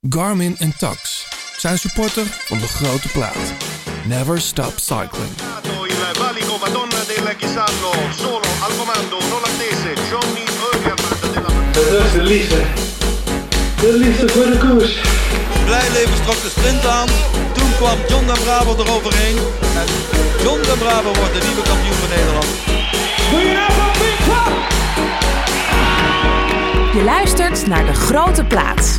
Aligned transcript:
Garmin 0.00 0.56
en 0.58 0.74
Tax 0.76 1.26
zijn 1.56 1.78
supporter 1.78 2.26
van 2.26 2.58
de 2.58 2.66
grote 2.66 3.08
plaat. 3.08 3.52
Never 4.04 4.40
stop 4.40 4.72
cycling. 4.76 5.30
Il 5.86 5.94
valico 6.12 6.58
Madonna 6.58 7.04
del 7.06 7.34
Chisallo, 7.38 7.92
solo 8.16 8.46
al 8.60 8.70
comando 8.78 9.16
un 9.16 9.32
olandese 9.32 9.92
Johnny 10.10 10.44
Eugerman 10.72 11.32
della 11.32 11.90
Dat 11.90 12.04
is 12.04 12.12
de 12.12 12.22
liefde. 12.22 12.62
De 13.80 13.92
liefde 13.92 14.28
voor 14.28 14.46
de 14.46 14.58
koers. 14.58 15.00
Blijleven 15.64 16.22
trok 16.22 16.42
de 16.42 16.48
sprint 16.48 16.86
aan. 16.86 17.08
Toen 17.54 17.70
kwam 17.76 17.98
John 18.08 18.26
den 18.26 18.38
Bravo 18.44 18.76
eroverheen. 18.82 19.36
En 19.80 19.86
John 20.42 20.62
den 20.62 20.78
Bravo 20.78 21.12
wordt 21.14 21.34
de 21.34 21.42
nieuwe 21.46 21.62
kampioen 21.62 21.98
van 22.02 22.08
Nederland. 22.08 22.46
Je 26.94 27.02
luistert 27.04 27.66
naar 27.66 27.86
De 27.86 27.94
Grote 27.94 28.44
Plaats. 28.44 28.98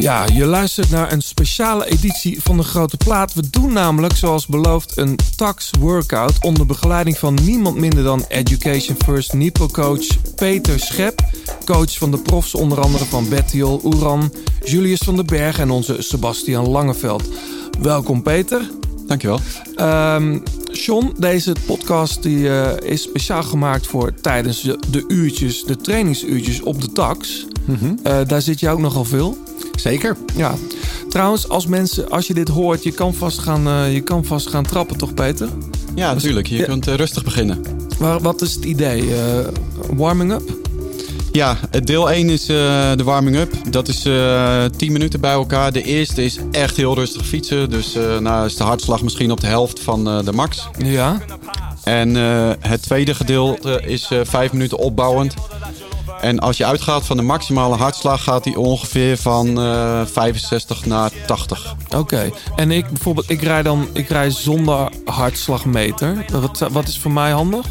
Ja, 0.00 0.26
je 0.32 0.44
luistert 0.44 0.90
naar 0.90 1.12
een 1.12 1.22
speciale 1.22 1.86
editie 1.86 2.42
van 2.42 2.56
de 2.56 2.62
Grote 2.62 2.96
Plaat. 2.96 3.34
We 3.34 3.50
doen 3.50 3.72
namelijk, 3.72 4.16
zoals 4.16 4.46
beloofd, 4.46 4.96
een 4.96 5.18
tax 5.36 5.70
workout 5.78 6.32
onder 6.40 6.66
begeleiding 6.66 7.18
van 7.18 7.38
niemand 7.44 7.76
minder 7.76 8.04
dan 8.04 8.24
Education 8.28 8.96
First 9.04 9.32
Nipo 9.32 9.66
coach 9.66 10.34
Peter 10.34 10.80
Schep. 10.80 11.20
Coach 11.64 11.98
van 11.98 12.10
de 12.10 12.18
profs 12.18 12.54
onder 12.54 12.80
andere 12.80 13.04
van 13.04 13.28
Bettiol, 13.28 13.80
Oeran, 13.84 14.32
Julius 14.64 15.00
van 15.00 15.16
den 15.16 15.26
Berg 15.26 15.58
en 15.58 15.70
onze 15.70 15.96
Sebastian 15.98 16.68
Langeveld. 16.68 17.28
Welkom 17.80 18.22
Peter. 18.22 18.70
Dankjewel. 19.06 19.40
Ehm 19.76 20.38
John, 20.72 21.14
deze 21.18 21.52
podcast 21.66 22.22
die, 22.22 22.48
eh, 22.48 22.90
is 22.90 23.02
speciaal 23.02 23.42
gemaakt 23.42 23.86
voor 23.86 24.14
tijdens 24.14 24.62
de, 24.90 25.04
uurtjes, 25.08 25.64
de 25.64 25.76
trainingsuurtjes 25.76 26.62
op 26.62 26.80
de 26.80 26.92
tax. 26.92 27.46
Eh, 28.02 28.18
daar 28.26 28.42
zit 28.42 28.60
je 28.60 28.68
ook 28.68 28.78
nogal 28.78 29.04
veel. 29.04 29.38
Zeker. 29.74 30.16
Ja. 30.36 30.54
Trouwens, 31.08 31.48
als 31.48 31.66
mensen, 31.66 32.10
als 32.10 32.26
je 32.26 32.34
dit 32.34 32.48
hoort, 32.48 32.82
je 32.82 32.92
kan 32.92 33.14
vast 33.14 33.38
gaan, 33.38 33.66
eh, 33.66 33.94
je 33.94 34.00
kan 34.00 34.24
vast 34.24 34.48
gaan 34.48 34.64
trappen, 34.66 34.96
toch 34.96 35.14
Peter? 35.14 35.48
Ja, 35.94 36.12
natuurlijk. 36.14 36.46
Je 36.46 36.56
Ja. 36.56 36.64
kunt 36.64 36.86
eh, 36.86 36.94
rustig 36.94 37.24
beginnen. 37.24 37.60
Maar 37.98 38.20
wat 38.20 38.42
is 38.42 38.54
het 38.54 38.64
idee? 38.64 39.14
Eh, 39.14 39.46
warming 39.92 40.32
up? 40.32 40.42
Ja, 41.32 41.56
deel 41.84 42.10
1 42.12 42.28
is 42.30 42.44
de 42.46 43.00
warming-up. 43.04 43.52
Dat 43.70 43.88
is 43.88 44.04
eh 44.04 44.64
10 44.76 44.92
minuten 44.92 45.20
bij 45.20 45.32
elkaar. 45.32 45.72
De 45.72 45.82
eerste 45.82 46.24
is 46.24 46.38
echt 46.50 46.76
heel 46.76 46.94
rustig 46.94 47.26
fietsen. 47.26 47.70
Dus 47.70 47.96
nou 48.20 48.46
is 48.46 48.56
de 48.56 48.64
hartslag 48.64 49.02
misschien 49.02 49.30
op 49.30 49.40
de 49.40 49.46
helft 49.46 49.80
van 49.80 50.04
de 50.24 50.32
max. 50.32 50.68
Ja. 50.78 51.20
En 51.84 52.14
het 52.60 52.82
tweede 52.82 53.14
gedeelte 53.14 53.82
is 53.86 54.08
eh 54.10 54.18
5 54.22 54.52
minuten 54.52 54.78
opbouwend. 54.78 55.34
En 56.20 56.38
als 56.38 56.56
je 56.56 56.64
uitgaat 56.64 57.06
van 57.06 57.16
de 57.16 57.22
maximale 57.22 57.76
hartslag, 57.76 58.22
gaat 58.22 58.44
die 58.44 58.58
ongeveer 58.58 59.16
van 59.16 59.60
eh 59.60 60.00
65 60.06 60.86
naar 60.86 61.10
80. 61.26 61.74
Oké. 61.96 62.30
En 62.56 62.70
ik 62.70 62.88
bijvoorbeeld, 62.88 63.30
ik 63.30 63.42
rij 63.42 63.62
dan, 63.62 63.88
ik 63.92 64.08
rij 64.08 64.30
zonder 64.30 64.92
hartslagmeter. 65.04 66.24
Wat, 66.32 66.58
wat 66.70 66.88
is 66.88 66.98
voor 66.98 67.12
mij 67.12 67.30
handig? 67.30 67.66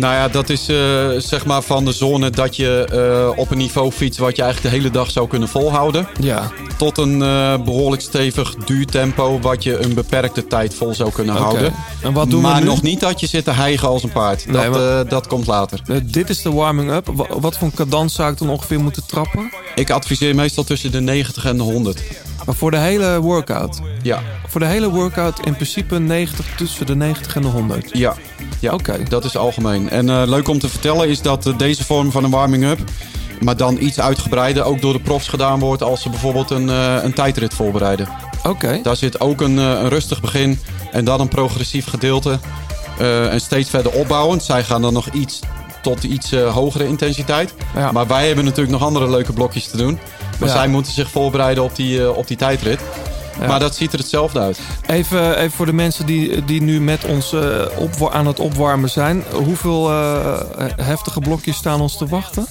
Nou 0.00 0.14
ja, 0.14 0.28
dat 0.28 0.48
is 0.50 0.68
eh, 0.68 1.08
zeg 1.18 1.46
maar 1.46 1.62
van 1.62 1.84
de 1.84 1.92
zone 1.92 2.30
dat 2.30 2.56
je 2.56 2.84
eh, 3.32 3.38
op 3.38 3.50
een 3.50 3.58
niveau 3.58 3.90
fietst 3.90 4.18
wat 4.20 4.36
je 4.36 4.42
eigenlijk 4.42 4.74
de 4.74 4.80
hele 4.80 4.92
dag 4.92 5.10
zou 5.10 5.28
kunnen 5.28 5.48
volhouden. 5.48 6.08
Ja. 6.20 6.50
Tot 6.78 6.98
een 6.98 7.22
eh, 7.22 7.56
behoorlijk 7.64 8.02
stevig 8.02 8.54
duurtempo 8.54 9.40
wat 9.40 9.62
je 9.62 9.78
een 9.84 9.94
beperkte 9.94 10.46
tijd 10.46 10.74
vol 10.74 10.94
zou 10.94 11.10
kunnen 11.12 11.34
houden. 11.36 11.72
En 12.02 12.12
wat 12.12 12.30
doen 12.30 12.40
maar 12.42 12.54
we 12.54 12.60
nu? 12.60 12.66
nog 12.66 12.82
niet 12.82 13.00
dat 13.00 13.20
je 13.20 13.26
zit 13.26 13.44
te 13.44 13.50
hijgen 13.50 13.88
als 13.88 14.02
een 14.02 14.12
paard. 14.12 14.46
Nee, 14.46 14.70
dat, 14.70 14.80
maar- 14.80 15.08
dat 15.08 15.26
komt 15.26 15.46
later. 15.46 15.80
Dit 16.04 16.28
is 16.30 16.42
de 16.42 16.52
warming 16.52 16.92
up. 16.92 17.10
Wa- 17.14 17.38
Wat 17.40 17.58
voor 17.58 17.66
een 17.68 17.74
cadans 17.74 18.14
zou 18.14 18.32
ik 18.32 18.38
dan 18.38 18.48
ongeveer 18.50 18.80
moeten 18.80 19.06
trappen? 19.06 19.50
Ik 19.74 19.90
adviseer 19.90 20.34
meestal 20.34 20.64
tussen 20.64 20.92
de 20.92 21.00
90 21.00 21.44
en 21.44 21.56
de 21.56 21.62
100. 21.62 22.02
Maar 22.50 22.58
voor 22.58 22.70
de 22.70 22.76
hele 22.76 23.20
workout. 23.20 23.80
Ja, 24.02 24.22
Voor 24.46 24.60
de 24.60 24.66
hele 24.66 24.90
workout 24.90 25.46
in 25.46 25.54
principe 25.54 25.98
90, 25.98 26.54
tussen 26.56 26.86
de 26.86 26.96
90 26.96 27.36
en 27.36 27.42
de 27.42 27.48
100. 27.48 27.90
ja. 27.92 28.14
ja. 28.60 28.72
Oké. 28.72 29.02
dat 29.08 29.24
is 29.24 29.36
algemeen. 29.36 29.90
En 29.90 30.08
eh, 30.08 30.22
leuk 30.26 30.48
om 30.48 30.58
te 30.58 30.68
vertellen 30.68 31.08
is 31.08 31.22
dat 31.22 31.46
eh, 31.46 31.58
deze 31.58 31.84
vorm 31.84 32.10
van 32.10 32.24
een 32.24 32.30
warming-up... 32.30 32.78
maar 33.40 33.56
dan 33.56 33.76
iets 33.80 34.00
uitgebreider 34.00 34.64
ook 34.64 34.80
door 34.80 34.92
de 34.92 35.00
profs 35.00 35.28
gedaan 35.28 35.58
wordt... 35.58 35.82
als 35.82 36.02
ze 36.02 36.10
bijvoorbeeld 36.10 36.50
een, 36.50 36.68
eh, 36.68 36.96
een 37.02 37.12
tijdrit 37.12 37.54
voorbereiden. 37.54 38.08
Oké. 38.42 38.80
Daar 38.82 38.96
zit 38.96 39.20
ook 39.20 39.40
een, 39.40 39.56
een 39.56 39.88
rustig 39.88 40.20
begin 40.20 40.58
en 40.92 41.04
dan 41.04 41.20
een 41.20 41.28
progressief 41.28 41.86
gedeelte. 41.86 42.38
En 42.98 43.40
steeds 43.40 43.70
verder 43.70 43.92
opbouwend. 43.92 44.42
Zij 44.42 44.64
gaan 44.64 44.82
dan 44.82 44.92
nog 44.92 45.08
iets 45.12 45.40
tot 45.82 46.04
iets 46.04 46.32
hogere 46.32 46.86
intensiteit. 46.86 47.54
Ja. 47.74 47.92
Maar 47.92 48.06
wij 48.06 48.26
hebben 48.26 48.44
natuurlijk 48.44 48.72
nog 48.72 48.82
andere 48.82 49.10
leuke 49.10 49.32
blokjes 49.32 49.66
te 49.66 49.76
doen. 49.76 49.98
Maar 50.40 50.48
zij 50.48 50.68
moeten 50.68 50.92
zich 50.92 51.10
voorbereiden 51.10 51.64
op 51.64 51.76
die, 51.76 52.02
eh, 52.02 52.16
op 52.16 52.26
die 52.26 52.36
tijdrit. 52.36 52.80
Ja. 53.40 53.46
Maar 53.46 53.60
dat 53.60 53.74
ziet 53.76 53.92
er 53.92 53.98
hetzelfde 53.98 54.40
uit. 54.40 54.58
Even, 54.86 55.36
even 55.38 55.50
voor 55.50 55.66
de 55.66 55.72
mensen 55.72 56.06
die, 56.06 56.44
die 56.44 56.62
nu 56.62 56.80
met 56.80 57.04
ons 57.04 57.32
eh, 57.32 57.40
opwa- 57.76 58.10
aan 58.10 58.26
het 58.26 58.40
opwarmen 58.40 58.90
zijn. 58.90 59.24
Hoeveel 59.32 59.90
eh, 59.90 60.40
heftige 60.76 61.20
blokjes 61.20 61.56
staan 61.56 61.80
ons 61.80 61.96
te 61.96 62.06
wachten? 62.06 62.46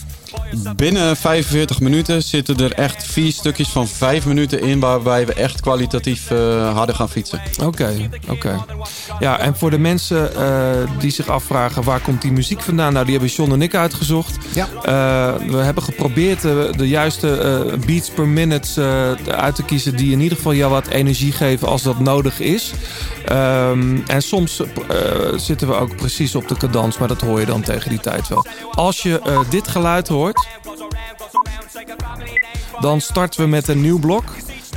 Binnen 0.75 1.17
45 1.17 1.79
minuten 1.79 2.23
zitten 2.23 2.57
er 2.57 2.71
echt 2.71 3.03
vier 3.03 3.31
stukjes 3.31 3.69
van 3.69 3.87
5 3.87 4.25
minuten 4.25 4.61
in... 4.61 4.79
waarbij 4.79 5.25
we 5.25 5.33
echt 5.33 5.61
kwalitatief 5.61 6.31
eh, 6.31 6.73
harder 6.73 6.95
gaan 6.95 7.09
fietsen. 7.09 7.41
Oké, 7.63 8.09
oké. 8.29 8.65
Ja, 9.19 9.39
en 9.39 9.55
voor 9.55 9.69
de 9.69 9.79
mensen 9.79 10.35
eh, 10.35 10.99
die 10.99 11.11
zich 11.11 11.27
afvragen 11.27 11.83
waar 11.83 11.99
komt 11.99 12.21
die 12.21 12.31
muziek 12.31 12.61
vandaan? 12.61 12.93
Nou, 12.93 13.05
die 13.05 13.13
hebben 13.13 13.33
John 13.33 13.51
en 13.51 13.61
ik 13.61 13.75
uitgezocht. 13.75 14.37
Ja. 14.53 14.67
Eh, 14.75 15.47
we 15.47 15.57
hebben 15.57 15.83
geprobeerd 15.83 16.41
de 16.41 16.87
juiste 16.87 17.37
eh, 17.37 17.79
beats 17.85 18.09
per 18.09 18.27
minute 18.27 18.81
eh, 19.27 19.33
uit 19.33 19.55
te 19.55 19.63
kiezen... 19.63 19.95
die 19.95 20.11
in 20.11 20.19
ieder 20.21 20.37
geval 20.37 20.53
jou 20.53 20.71
wat 20.71 20.87
energie 20.87 21.31
geven 21.31 21.67
als 21.67 21.83
dat 21.83 21.99
nodig 21.99 22.39
is. 22.39 22.73
Ehm, 23.25 23.97
en 24.07 24.21
soms 24.21 24.59
eh, 24.59 24.67
zitten 25.35 25.67
we 25.67 25.73
ook 25.73 25.95
precies 25.95 26.35
op 26.35 26.47
de 26.47 26.57
cadans, 26.57 26.97
maar 26.97 27.07
dat 27.07 27.21
hoor 27.21 27.39
je 27.39 27.45
dan 27.45 27.61
tegen 27.61 27.89
die 27.89 27.99
tijd 27.99 28.27
wel. 28.27 28.45
Als 28.71 29.01
je 29.03 29.19
eh, 29.19 29.39
dit 29.49 29.67
geluid 29.67 30.07
hoort, 30.07 30.38
dan 32.79 33.01
starten 33.01 33.41
we 33.41 33.47
met 33.47 33.67
een 33.67 33.81
nieuw 33.81 33.99
blok. 33.99 34.23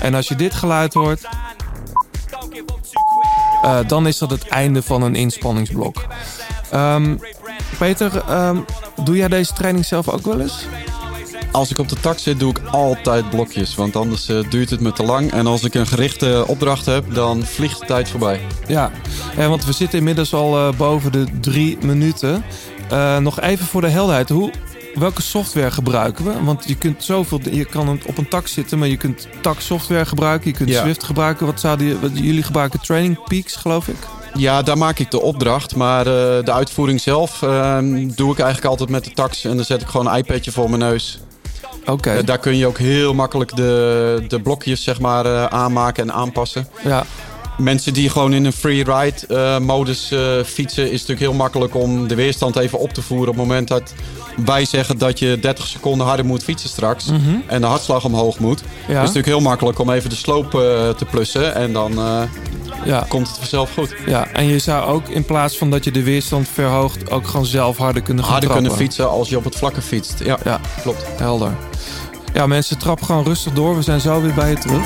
En 0.01 0.15
als 0.15 0.29
je 0.29 0.35
dit 0.35 0.55
geluid 0.55 0.95
hoort, 0.95 1.29
eh, 3.63 3.79
dan 3.87 4.07
is 4.07 4.19
dat 4.19 4.31
het 4.31 4.49
einde 4.49 4.83
van 4.83 5.03
een 5.03 5.15
inspanningsblok. 5.15 6.05
Ehm, 6.71 7.17
Peter, 7.79 8.17
ehm, 8.29 8.59
doe 9.05 9.17
jij 9.17 9.29
deze 9.29 9.53
training 9.53 9.85
zelf 9.85 10.09
ook 10.09 10.25
wel 10.25 10.41
eens? 10.41 10.67
Als 11.53 11.71
ik 11.71 11.79
op 11.79 11.89
de 11.89 12.01
tak 12.01 12.19
zit, 12.19 12.39
doe 12.39 12.51
ik 12.51 12.61
altijd 12.71 13.31
blokjes. 13.31 13.75
Want 13.75 13.97
anders 13.97 14.29
eh, 14.29 14.51
duurt 14.51 14.71
het 14.71 14.81
me 14.81 14.93
te 14.93 15.03
lang. 15.03 15.33
En 15.33 15.47
als 15.47 15.65
ik 15.65 15.75
een 15.75 15.87
gerichte 15.87 16.45
opdracht 16.47 16.87
heb, 16.87 17.15
dan 17.15 17.43
vliegt 17.43 17.81
de 17.81 17.87
tijd 17.87 18.11
voorbij. 18.11 18.41
Ja, 18.67 18.91
eh, 19.37 19.49
want 19.49 19.65
we 19.65 19.73
zitten 19.73 19.99
inmiddels 19.99 20.35
al 20.35 20.73
boven 20.73 21.13
de 21.13 21.27
drie 21.41 21.79
minuten. 21.81 22.45
Nog 23.21 23.41
even 23.41 23.67
voor 23.67 23.81
de 23.81 23.89
helderheid. 23.89 24.29
Hoe, 24.29 24.53
welke 24.95 25.23
software 25.23 25.71
gebruiken 25.71 26.25
we? 26.25 26.33
Want 26.45 26.65
je 26.67 26.75
kunt 26.75 27.05
zoveel. 27.05 27.41
Je 27.51 27.65
kan 27.65 27.89
op 28.07 28.19
een 28.19 28.29
tak 28.29 28.47
zitten, 28.47 28.79
maar 28.79 28.89
je 28.89 28.97
kunt 28.97 29.29
tak 29.41 29.61
software 29.61 30.05
gebruiken. 30.07 30.51
Je 30.51 30.57
kunt 30.57 30.69
Ja. 30.69 30.81
Swift 30.81 31.03
gebruiken. 31.05 31.47
Wat 31.47 31.61
zouden 31.61 32.01
wat- 32.01 32.11
jullie 32.19 32.43
gebruiken? 32.43 32.81
Training 32.81 33.25
Peaks, 33.25 33.57
geloof 33.57 33.89
ik. 33.89 33.97
Ja, 34.35 34.63
daar 34.63 34.79
maak 34.79 34.99
ik 34.99 35.11
de 35.11 35.21
opdracht. 35.21 35.77
Maar 35.77 36.07
eh, 36.07 36.45
de 36.45 36.53
uitvoering 36.53 37.01
zelf 37.01 37.43
ehm, 37.43 38.09
doe 38.15 38.33
ik 38.33 38.39
eigenlijk 38.39 38.65
altijd 38.71 38.89
met 38.91 39.05
de 39.05 39.11
tax. 39.11 39.45
En 39.45 39.57
dan 39.57 39.65
zet 39.65 39.81
ik 39.83 39.89
gewoon 39.89 40.07
een 40.07 40.17
iPadje 40.19 40.53
voor 40.53 40.69
mijn 40.69 40.81
neus. 40.81 41.19
Oké. 41.87 42.11
Eh, 42.11 42.25
daar 42.25 42.39
kun 42.39 42.57
je 42.57 42.67
ook 42.67 42.79
heel 42.79 43.15
makkelijk 43.15 43.57
de, 43.57 44.25
de 44.29 44.41
blokjes 44.41 44.83
zeg 44.83 45.01
maar, 45.01 45.27
eh, 45.27 45.45
aanmaken 45.45 46.03
en 46.03 46.13
aanpassen. 46.13 46.69
Ja, 46.85 47.05
Mensen 47.59 47.93
die 47.95 48.09
gewoon 48.11 48.33
in 48.33 48.45
een 48.45 48.53
freeride 48.53 49.27
eh 49.29 49.59
modus 49.59 50.13
fietsen... 50.45 50.83
is 50.85 51.01
het 51.01 51.09
natuurlijk 51.09 51.21
heel 51.21 51.33
makkelijk 51.33 51.75
om 51.75 52.09
de 52.09 52.15
weerstand 52.15 52.57
even 52.57 52.79
op 52.79 52.93
te 52.93 53.03
voeren... 53.03 53.29
op 53.29 53.35
het 53.37 53.47
moment 53.47 53.69
dat 53.69 53.95
wij 54.45 54.65
zeggen 54.65 54.99
dat 54.99 55.19
je 55.19 55.39
30 55.41 55.67
seconden 55.67 56.07
harder 56.07 56.27
moet 56.27 56.43
fietsen 56.43 56.69
straks... 56.69 57.11
en 57.47 57.61
de 57.61 57.67
hartslag 57.67 58.05
omhoog 58.05 58.39
moet. 58.39 58.61
Ja. 58.61 58.67
is 58.87 58.87
het 58.89 58.97
natuurlijk 58.97 59.27
heel 59.27 59.41
makkelijk 59.41 59.79
om 59.79 59.91
even 59.91 60.11
de 60.11 60.17
sloop 60.17 60.45
eh, 60.55 60.61
te 60.89 61.05
plussen... 61.11 61.55
en 61.55 61.73
dan 61.73 61.99
eh, 61.99 62.23
ja, 62.85 63.05
komt 63.09 63.29
het 63.29 63.37
vanzelf 63.39 63.73
goed. 63.73 63.95
ja. 64.07 64.27
En 64.33 64.47
je 64.47 64.59
zou 64.59 64.85
ook 64.87 65.09
in 65.09 65.25
plaats 65.25 65.59
van 65.59 65.71
dat 65.71 65.85
je 65.85 65.91
de 65.91 66.03
weerstand 66.03 66.49
verhoogt, 66.49 67.11
ook 67.11 67.27
gewoon 67.27 67.47
zelf 67.47 67.77
harder 67.77 68.03
kunnen 68.03 68.25
gaan 68.25 68.33
Harder 68.33 68.51
trappen. 68.51 68.71
kunnen 68.71 68.87
fietsen 68.87 69.11
als 69.11 69.29
je 69.29 69.37
op 69.37 69.45
het 69.45 69.57
vlakke 69.57 69.83
fietst. 69.83 70.19
Ja, 70.25 70.39
Ja, 70.45 70.61
klopt. 70.83 71.05
helder. 71.17 71.53
Ja, 72.35 72.47
mensen, 72.47 72.79
trap 72.79 73.03
gewoon 73.03 73.25
rustig 73.25 73.53
door. 73.53 73.77
We 73.77 73.83
zijn 73.83 74.01
zo 74.01 74.21
weer 74.23 74.35
bij 74.35 74.51
je 74.51 74.59
terug. 74.59 74.83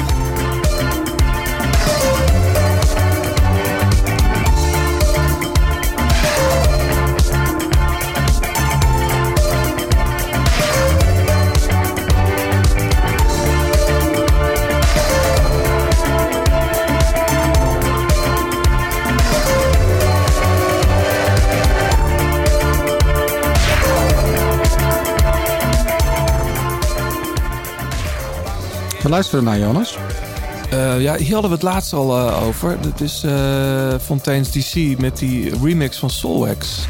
We 29.06 29.12
luisteren 29.12 29.44
naar 29.44 29.58
Jonas. 29.58 29.98
Eh, 30.70 31.00
ja, 31.00 31.16
hier 31.16 31.32
hadden 31.32 31.50
we 31.50 31.56
het 31.56 31.62
laatst 31.62 31.92
al 31.92 32.16
eh, 32.16 32.46
over. 32.46 32.76
Dat 32.80 33.00
is 33.00 33.22
eh 33.24 33.94
Fontaine's 34.02 34.50
DC 34.50 34.98
met 34.98 35.18
die 35.18 35.58
remix 35.62 35.98
van 35.98 36.10
Soulwax. 36.10 36.86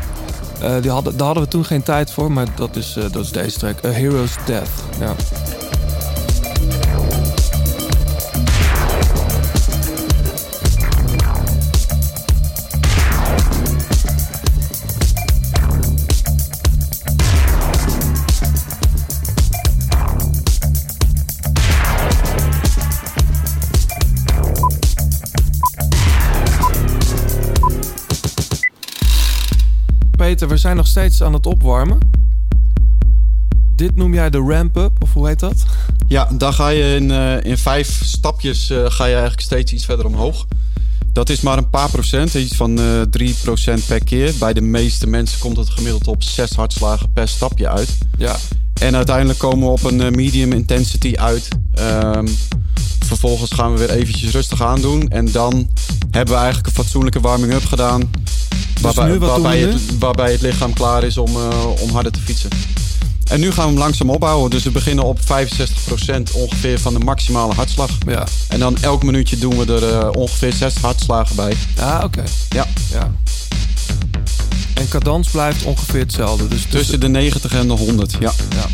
Eh 0.60 0.74
die 0.80 0.90
hadden, 0.90 1.16
daar 1.16 1.26
hadden 1.26 1.44
we 1.44 1.48
toen 1.48 1.64
geen 1.64 1.82
tijd 1.82 2.10
voor, 2.10 2.32
maar 2.32 2.46
dat 2.54 2.76
is, 2.76 2.92
dat 3.12 3.24
is 3.24 3.30
deze 3.30 3.58
track. 3.58 3.84
A 3.84 3.88
Hero's 3.88 4.36
Death. 4.46 4.70
Ja. 5.00 5.14
We 30.56 30.62
zijn 30.62 30.76
nog 30.76 30.86
steeds 30.86 31.22
aan 31.22 31.32
het 31.32 31.46
opwarmen. 31.46 31.98
Dit 33.74 33.94
noem 33.94 34.14
jij 34.14 34.30
de 34.30 34.38
ramp-up, 34.38 35.02
of 35.02 35.12
hoe 35.12 35.26
heet 35.26 35.40
dat? 35.40 35.64
Ja, 36.08 36.28
dan 36.32 36.52
ga 36.54 36.68
je 36.68 36.94
in, 36.94 37.10
eh, 37.10 37.44
in 37.44 37.58
vijf 37.58 38.00
stapjes 38.04 38.70
eh, 38.70 38.84
ga 38.88 39.04
je 39.04 39.12
eigenlijk 39.12 39.40
steeds 39.40 39.72
iets 39.72 39.84
verder 39.84 40.06
omhoog. 40.06 40.46
Dat 41.12 41.28
is 41.28 41.40
maar 41.40 41.58
een 41.58 41.70
paar 41.70 41.90
procent, 41.90 42.34
iets 42.34 42.56
van 42.56 42.78
eh 42.78 43.00
3% 43.10 43.86
per 43.86 44.04
keer. 44.04 44.34
Bij 44.38 44.52
de 44.52 44.60
meeste 44.60 45.06
mensen 45.06 45.38
komt 45.38 45.56
het 45.56 45.70
gemiddeld 45.70 46.06
op 46.06 46.22
6 46.22 46.50
hartslagen 46.50 47.12
per 47.12 47.28
stapje 47.28 47.68
uit. 47.68 47.98
Ja. 48.18 48.36
En 48.80 48.96
uiteindelijk 48.96 49.38
komen 49.38 49.66
we 49.66 49.72
op 49.72 49.84
een 49.84 50.14
medium 50.14 50.52
intensity 50.52 51.12
uit. 51.16 51.48
Ehm, 51.72 52.26
vervolgens 53.04 53.52
gaan 53.52 53.72
we 53.72 53.78
weer 53.78 53.90
eventjes 53.90 54.30
rustig 54.30 54.62
aandoen. 54.62 55.08
En 55.08 55.32
dan 55.32 55.68
hebben 56.10 56.34
we 56.34 56.40
eigenlijk 56.40 56.66
een 56.66 56.82
fatsoenlijke 56.82 57.20
warming-up 57.20 57.64
gedaan. 57.64 58.10
Waarbij, 58.80 59.08
doen 59.08 59.18
waarbij, 59.18 59.58
het, 59.58 59.98
waarbij 59.98 60.32
het 60.32 60.40
lichaam 60.40 60.72
klaar 60.72 61.04
is 61.04 61.18
om, 61.18 61.36
eh, 61.36 61.80
om 61.80 61.90
harder 61.90 62.12
te 62.12 62.20
fietsen. 62.20 62.50
En 63.24 63.40
nu 63.40 63.52
gaan 63.52 63.64
we 63.64 63.70
hem 63.70 63.78
langzaam 63.78 64.10
opbouwen. 64.10 64.50
Dus 64.50 64.62
we 64.62 64.70
beginnen 64.70 65.04
op 65.04 65.18
65% 65.20 66.32
ongeveer 66.32 66.80
van 66.80 66.92
de 66.92 66.98
maximale 66.98 67.54
hartslag. 67.54 67.90
Ja. 68.06 68.26
En 68.48 68.58
dan 68.58 68.76
elk 68.80 69.02
minuutje 69.02 69.38
doen 69.38 69.58
we 69.58 69.74
er 69.74 69.98
eh, 69.98 70.08
ongeveer 70.12 70.52
6 70.52 70.74
hartslagen 70.74 71.36
bij. 71.36 71.56
Ah, 71.78 72.04
oké. 72.04 72.22
Ja. 72.48 72.66
Ja. 72.90 73.10
En 74.74 74.88
cadans 74.88 75.28
blijft 75.28 75.64
ongeveer 75.64 76.00
hetzelfde. 76.00 76.48
Dus 76.48 76.64
Tussen 76.68 77.00
de 77.00 77.08
90 77.08 77.52
en 77.52 77.68
de 77.68 77.72
100, 77.72 78.16
ja. 78.20 78.32
Ja. 78.54 78.66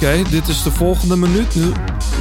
Oké, 0.00 0.22
dit 0.30 0.48
is 0.48 0.62
de 0.62 0.70
volgende 0.70 1.16
minuut. 1.16 1.54
Nu 1.54 1.72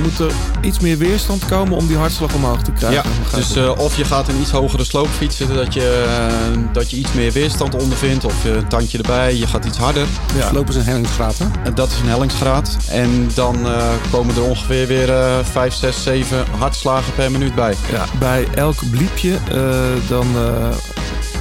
moet 0.02 0.20
er 0.20 0.32
iets 0.62 0.80
meer 0.80 0.98
weerstand 0.98 1.46
komen 1.46 1.78
om 1.78 1.88
die 1.88 1.98
hartslag 1.98 2.34
omhoog 2.34 2.62
te 2.62 2.72
krijgen. 2.72 3.10
Ja, 3.32 3.38
dus 3.38 3.56
eh, 3.56 3.78
of 3.78 3.98
je 3.98 4.06
gaat 4.06 4.28
een 4.28 4.40
iets 4.42 4.52
hogere 4.52 4.84
sloop 4.84 5.08
fietsen, 5.08 5.54
dat 5.56 5.74
je, 5.74 6.06
eh, 6.08 6.60
dat 6.74 6.92
je 6.92 6.98
iets 6.98 7.14
meer 7.14 7.32
weerstand 7.32 7.76
ondervindt. 7.82 8.26
Of 8.26 8.46
eh, 8.46 8.56
een 8.56 8.68
tandje 8.68 8.98
erbij, 8.98 9.36
je 9.36 9.48
gaat 9.48 9.66
iets 9.66 9.78
harder. 9.78 10.08
ja. 10.36 10.54
Lopen 10.54 10.74
zijn 10.74 10.86
hellingsgraad, 10.86 11.38
hè? 11.38 11.46
En 11.64 11.74
dat 11.76 11.92
is 11.92 12.00
een 12.00 12.08
hellingsgraad. 12.08 12.78
En 12.90 13.30
dan 13.34 13.68
eh, 13.68 13.88
komen 14.12 14.36
er 14.36 14.44
ongeveer 14.44 14.88
weer 14.88 15.10
eh 15.10 15.46
5, 15.52 15.74
6, 15.74 16.04
7 16.04 16.46
hartslagen 16.58 17.14
per 17.14 17.32
minuut 17.32 17.56
bij. 17.56 17.76
Ja, 17.92 18.06
bij 18.20 18.48
elk 18.56 18.90
bliepje, 18.92 19.38
eh, 19.52 20.10
dan 20.10 20.28
eh, 20.36 20.70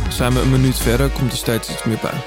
zijn 0.08 0.32
we 0.32 0.40
een 0.40 0.50
minuut 0.50 0.78
verder, 0.78 1.08
komt 1.08 1.32
er 1.32 1.38
steeds 1.38 1.70
iets 1.70 1.84
meer 1.84 1.98
bij. 2.02 2.22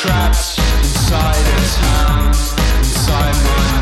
Trapped 0.00 0.69
inside 1.10 1.34
a 1.34 1.66
town, 1.80 2.28
inside 2.78 3.34
my 3.44 3.79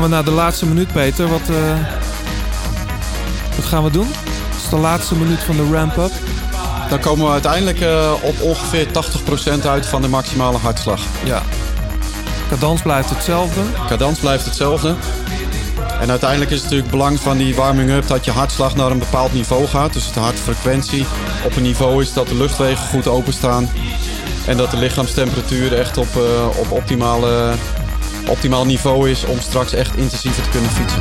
gaan 0.00 0.08
we 0.08 0.14
naar 0.14 0.24
de 0.24 0.30
laatste 0.30 0.66
minuut, 0.66 0.92
Peter. 0.92 1.28
Wat, 1.28 1.48
eh, 1.48 1.78
wat 3.56 3.64
gaan 3.64 3.84
we 3.84 3.90
doen? 3.90 4.08
Dat 4.08 4.60
is 4.62 4.68
de 4.68 4.76
laatste 4.76 5.14
minuut 5.14 5.38
van 5.38 5.56
de 5.56 5.68
ramp-up. 5.72 6.10
Dan 6.88 7.00
komen 7.00 7.26
we 7.26 7.32
uiteindelijk 7.32 7.80
eh, 7.80 8.12
op 8.22 8.40
ongeveer 8.40 8.86
80% 8.86 9.66
uit 9.66 9.86
van 9.86 10.02
de 10.02 10.08
maximale 10.08 10.58
hartslag. 10.58 11.00
Ja. 11.24 11.42
Cadans 12.48 12.82
blijft 12.82 13.10
hetzelfde. 13.10 13.60
Cadans 13.88 14.18
blijft 14.18 14.44
hetzelfde. 14.44 14.94
En 16.00 16.10
uiteindelijk 16.10 16.50
is 16.50 16.56
het 16.56 16.64
natuurlijk 16.64 16.90
het 16.90 16.98
belang 16.98 17.20
van 17.20 17.36
die 17.36 17.54
warming-up 17.54 18.06
dat 18.06 18.24
je 18.24 18.30
hartslag 18.30 18.76
naar 18.76 18.90
een 18.90 18.98
bepaald 18.98 19.32
niveau 19.32 19.66
gaat. 19.66 19.92
Dus 19.92 20.12
de 20.12 20.20
hartfrequentie 20.20 21.06
op 21.44 21.56
een 21.56 21.62
niveau 21.62 22.02
is 22.02 22.12
dat 22.12 22.28
de 22.28 22.36
luchtwegen 22.36 22.86
goed 22.86 23.06
openstaan. 23.06 23.68
En 24.46 24.56
dat 24.56 24.70
de 24.70 24.76
lichaamstemperatuur 24.76 25.78
echt 25.78 25.96
op, 25.96 26.16
eh, 26.16 26.58
op 26.58 26.70
optimale, 26.70 27.52
optimaal 28.28 28.66
niveau 28.66 29.10
is 29.10 29.24
om 29.24 29.40
straks 29.40 29.72
echt 29.72 29.96
intensiever 29.96 30.42
te 30.42 30.48
kunnen 30.48 30.70
fietsen. 30.70 31.00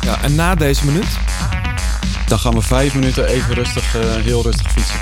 Ja, 0.00 0.22
en 0.22 0.34
na 0.34 0.54
deze 0.54 0.84
minuut? 0.84 1.18
Dan 2.26 2.38
gaan 2.38 2.54
we 2.54 2.62
vijf 2.62 2.94
minuten 2.94 3.26
even 3.26 3.54
rustig, 3.54 3.96
eh, 3.96 4.14
heel 4.14 4.42
rustig 4.42 4.72
fietsen. 4.72 4.98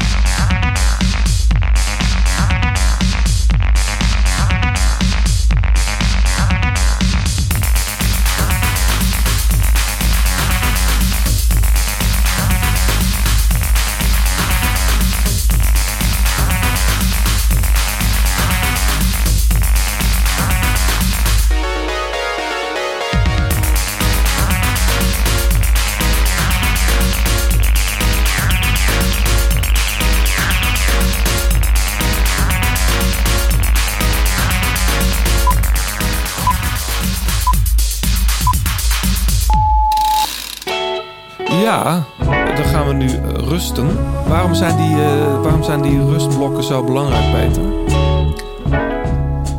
Zo 46.65 46.83
belangrijk, 46.85 47.33
Peter? 47.33 47.63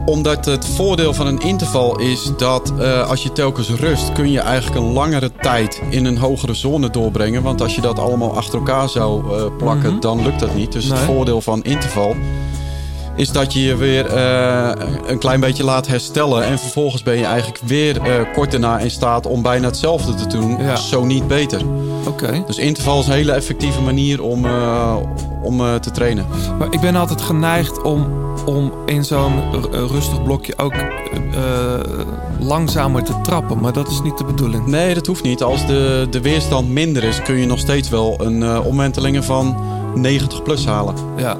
Omdat 0.05 0.45
het 0.45 0.65
voordeel 0.67 1.13
van 1.13 1.27
een 1.27 1.39
interval 1.39 1.99
is 1.99 2.31
dat 2.37 2.73
eh, 2.79 3.09
als 3.09 3.23
je 3.23 3.31
telkens 3.31 3.69
rust, 3.69 4.11
kun 4.11 4.31
je 4.31 4.39
eigenlijk 4.39 4.81
een 4.85 4.91
langere 4.93 5.31
tijd 5.41 5.81
in 5.89 6.05
een 6.05 6.17
hogere 6.17 6.53
zone 6.53 6.89
doorbrengen. 6.89 7.43
Want 7.43 7.61
als 7.61 7.75
je 7.75 7.81
dat 7.81 7.99
allemaal 7.99 8.35
achter 8.35 8.57
elkaar 8.59 8.89
zou 8.89 9.35
eh, 9.37 9.45
plakken, 9.57 9.91
Mhm. 9.91 9.99
dan 9.99 10.21
lukt 10.23 10.39
dat 10.39 10.55
niet. 10.55 10.71
Dus 10.71 10.85
het 10.85 10.99
voordeel 10.99 11.41
van 11.41 11.63
interval 11.63 12.15
is 13.15 13.31
dat 13.31 13.53
je 13.53 13.63
je 13.63 13.75
weer 13.75 14.05
eh, 14.05 14.71
een 15.05 15.17
klein 15.17 15.39
beetje 15.39 15.63
laat 15.63 15.87
herstellen. 15.87 16.43
En 16.43 16.59
vervolgens 16.59 17.03
ben 17.03 17.17
je 17.17 17.25
eigenlijk 17.25 17.59
weer 17.65 18.01
eh, 18.01 18.33
kort 18.33 18.51
daarna 18.51 18.79
in 18.79 18.91
staat 18.91 19.25
om 19.25 19.41
bijna 19.41 19.65
hetzelfde 19.65 20.13
te 20.13 20.27
doen. 20.27 20.57
Ja. 20.61 20.75
Zo 20.75 21.05
niet 21.05 21.27
beter. 21.27 21.61
Oké. 22.07 22.43
Dus 22.47 22.57
interval 22.57 22.99
is 22.99 23.07
een 23.07 23.13
hele 23.13 23.31
effectieve 23.31 23.81
manier 23.81 24.23
om, 24.23 24.45
eh, 24.45 24.95
om 25.41 25.79
te 25.79 25.91
trainen. 25.91 26.25
Maar 26.57 26.67
ik 26.69 26.79
ben 26.79 26.95
altijd 26.95 27.21
geneigd 27.21 27.81
om, 27.81 28.07
om 28.45 28.73
in 28.85 29.05
zo'n 29.05 29.41
rustig 29.71 30.23
blokje 30.23 30.57
ook 30.57 30.73
langzamer 32.39 33.03
te 33.03 33.21
trappen. 33.21 33.59
Maar 33.59 33.73
dat 33.73 33.87
is 33.87 34.01
niet 34.01 34.17
de 34.17 34.23
bedoeling. 34.23 34.67
Nee, 34.67 34.93
dat 34.93 35.05
hoeft 35.07 35.23
niet. 35.23 35.43
Als 35.43 35.67
de, 35.67 36.07
de 36.09 36.21
weerstand 36.21 36.69
minder 36.69 37.03
is, 37.03 37.21
kun 37.21 37.37
je 37.37 37.45
nog 37.45 37.59
steeds 37.59 37.89
wel 37.89 38.15
een 38.21 38.61
omwentelingen 38.61 39.23
van 39.23 39.57
90 39.95 40.43
plus 40.43 40.65
halen. 40.65 40.95
Ja. 41.17 41.37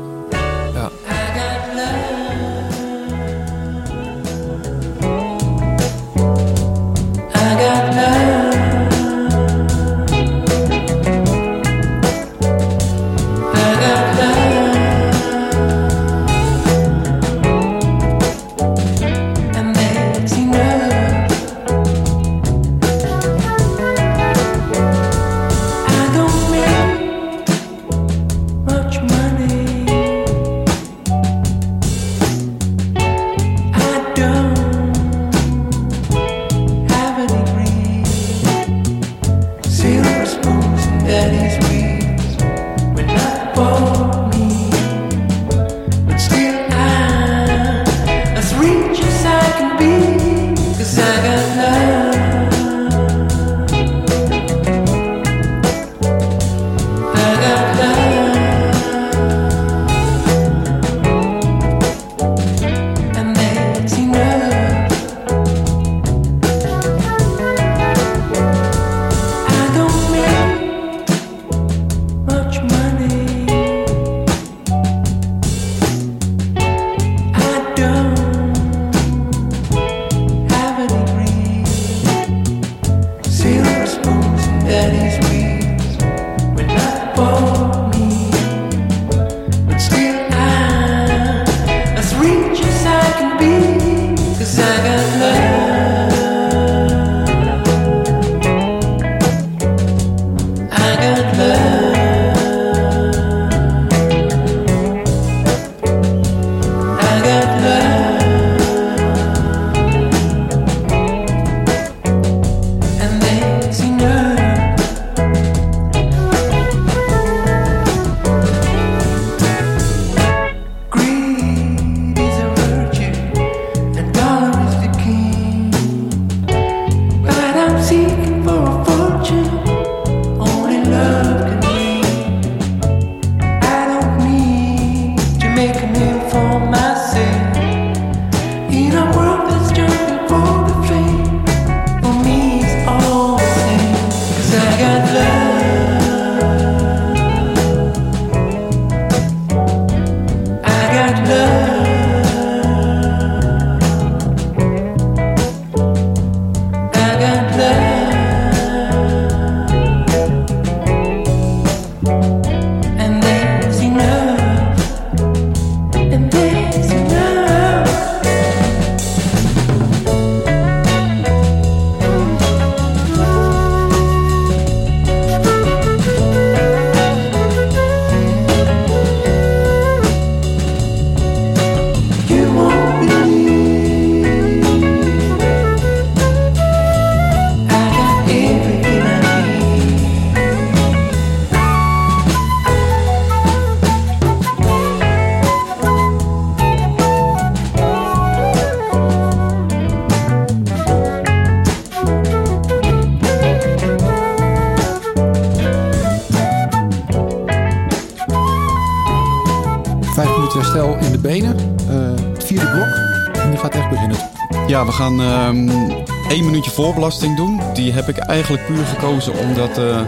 Gaan 214.96 215.22
ehm 215.22 216.06
één 216.28 216.46
minuutje 216.46 216.72
voorbelasting 216.72 217.36
doen. 217.36 217.62
Die 217.74 217.92
heb 217.92 218.08
ik 218.08 218.18
eigenlijk 218.18 218.66
puur 218.66 218.86
gekozen 218.86 219.34
omdat 219.34 219.70
eh, 219.70 220.02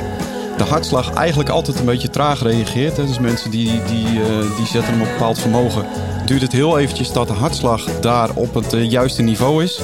de 0.58 0.64
hartslag 0.64 1.14
eigenlijk 1.14 1.50
altijd 1.50 1.80
een 1.80 1.86
beetje 1.86 2.10
traag 2.10 2.42
reageert. 2.42 2.98
Hè. 2.98 3.06
Dus 3.06 3.20
mensen 3.20 3.52
die, 3.52 3.82
die, 3.84 4.06
eh, 4.06 4.58
die 4.58 4.66
zetten 4.66 4.92
hem 4.92 5.02
op 5.02 5.08
bepaald 5.08 5.40
vermogen. 5.40 5.86
Duurt 6.26 6.42
het 6.42 6.52
heel 6.52 6.80
eventjes 6.80 7.12
dat 7.12 7.28
de 7.28 7.34
hartslag 7.34 8.00
daar 8.00 8.30
op 8.34 8.54
het 8.54 8.74
eh, 8.74 8.90
juiste 8.90 9.22
niveau 9.22 9.64
is. 9.64 9.82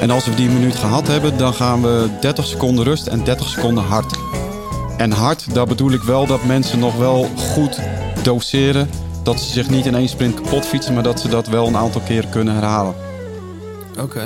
En 0.00 0.10
als 0.10 0.24
we 0.26 0.34
die 0.34 0.48
minuut 0.48 0.76
gehad 0.76 1.06
hebben, 1.06 1.38
dan 1.38 1.54
gaan 1.54 1.82
we 1.82 2.08
30 2.20 2.46
seconden 2.46 2.84
rust 2.84 3.06
en 3.06 3.24
30 3.24 3.48
seconden 3.48 3.84
hard. 3.84 4.18
En 4.96 5.12
hard, 5.12 5.54
daar 5.54 5.66
bedoel 5.66 5.90
ik 5.90 6.02
wel 6.02 6.26
dat 6.26 6.44
mensen 6.44 6.78
nog 6.78 6.96
wel 6.96 7.28
goed 7.36 7.80
doseren. 8.22 8.90
Dat 9.22 9.40
ze 9.40 9.50
zich 9.50 9.70
niet 9.70 9.86
in 9.86 9.94
één 9.94 10.08
sprint 10.08 10.34
kapot 10.34 10.66
fietsen, 10.66 10.94
maar 10.94 11.02
dat 11.02 11.20
ze 11.20 11.28
dat 11.28 11.46
wel 11.46 11.66
een 11.66 11.76
aantal 11.76 12.00
keren 12.00 12.30
kunnen 12.30 12.54
herhalen. 12.54 13.05
Oké. 13.98 14.24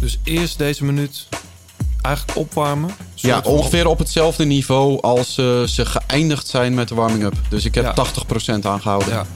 Dus 0.00 0.18
eerst 0.24 0.58
deze 0.58 0.84
minuut 0.84 1.28
eigenlijk 2.02 2.38
opwarmen. 2.38 2.90
Ja, 3.14 3.40
ongeveer 3.44 3.86
op 3.86 3.98
hetzelfde 3.98 4.44
niveau 4.44 5.00
als 5.00 5.38
eh, 5.38 5.62
ze 5.62 5.86
geëindigd 5.86 6.46
zijn 6.46 6.74
met 6.74 6.88
de 6.88 6.94
warming-up. 6.94 7.34
Dus 7.48 7.64
ik 7.64 7.74
heb 7.74 7.84
Ja. 7.84 7.94
80% 7.94 8.66
aangehouden. 8.66 9.08
Ja. 9.08 9.26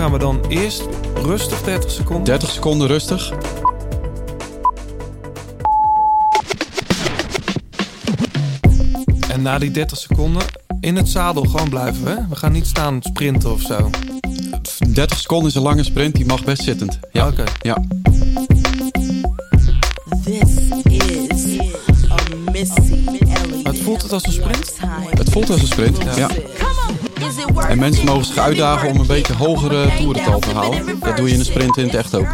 Gaan 0.00 0.12
we 0.12 0.18
dan 0.18 0.40
eerst 0.48 0.82
rustig 1.14 1.62
30 1.62 1.90
seconden. 1.90 2.24
30 2.24 2.50
seconden 2.50 2.86
rustig. 2.86 3.32
En 9.28 9.42
na 9.42 9.58
die 9.58 9.70
30 9.70 9.98
seconden 9.98 10.42
in 10.80 10.96
het 10.96 11.08
zadel 11.08 11.42
gewoon 11.42 11.68
blijven. 11.68 12.06
Hè? 12.06 12.28
We 12.28 12.36
gaan 12.36 12.52
niet 12.52 12.66
staan 12.66 13.02
sprinten 13.02 13.52
of 13.52 13.60
zo. 13.60 13.90
30 14.88 15.18
seconden 15.18 15.48
is 15.48 15.54
een 15.54 15.62
lange 15.62 15.84
sprint, 15.84 16.14
die 16.14 16.26
mag 16.26 16.44
best 16.44 16.62
zittend. 16.62 16.98
Ja. 17.12 17.26
Oké. 17.26 17.44
ja. 17.62 17.84
This 20.24 20.40
is 20.84 22.10
a 22.10 22.50
Missy 22.52 23.06
Elliott. 23.06 23.66
Het 23.66 23.78
voelt 23.78 24.02
het 24.02 24.12
als 24.12 24.26
een 24.26 24.32
sprint? 24.32 24.72
Het 25.10 25.30
voelt 25.30 25.50
als 25.50 25.60
een 25.60 25.66
sprint. 25.66 25.98
Ja. 26.16 26.28
En 27.68 27.78
mensen 27.78 28.04
mogen 28.04 28.24
zich 28.24 28.38
uitdagen 28.38 28.88
om 28.88 29.00
een 29.00 29.06
beetje 29.06 29.34
hogere 29.34 29.96
toerental 29.96 30.38
te 30.38 30.54
halen. 30.54 30.98
Dat 31.00 31.16
doe 31.16 31.28
je 31.28 31.32
in 31.32 31.38
een 31.38 31.44
sprint 31.44 31.76
in 31.76 31.84
het 31.84 31.94
echt 31.94 32.14
ook. 32.14 32.28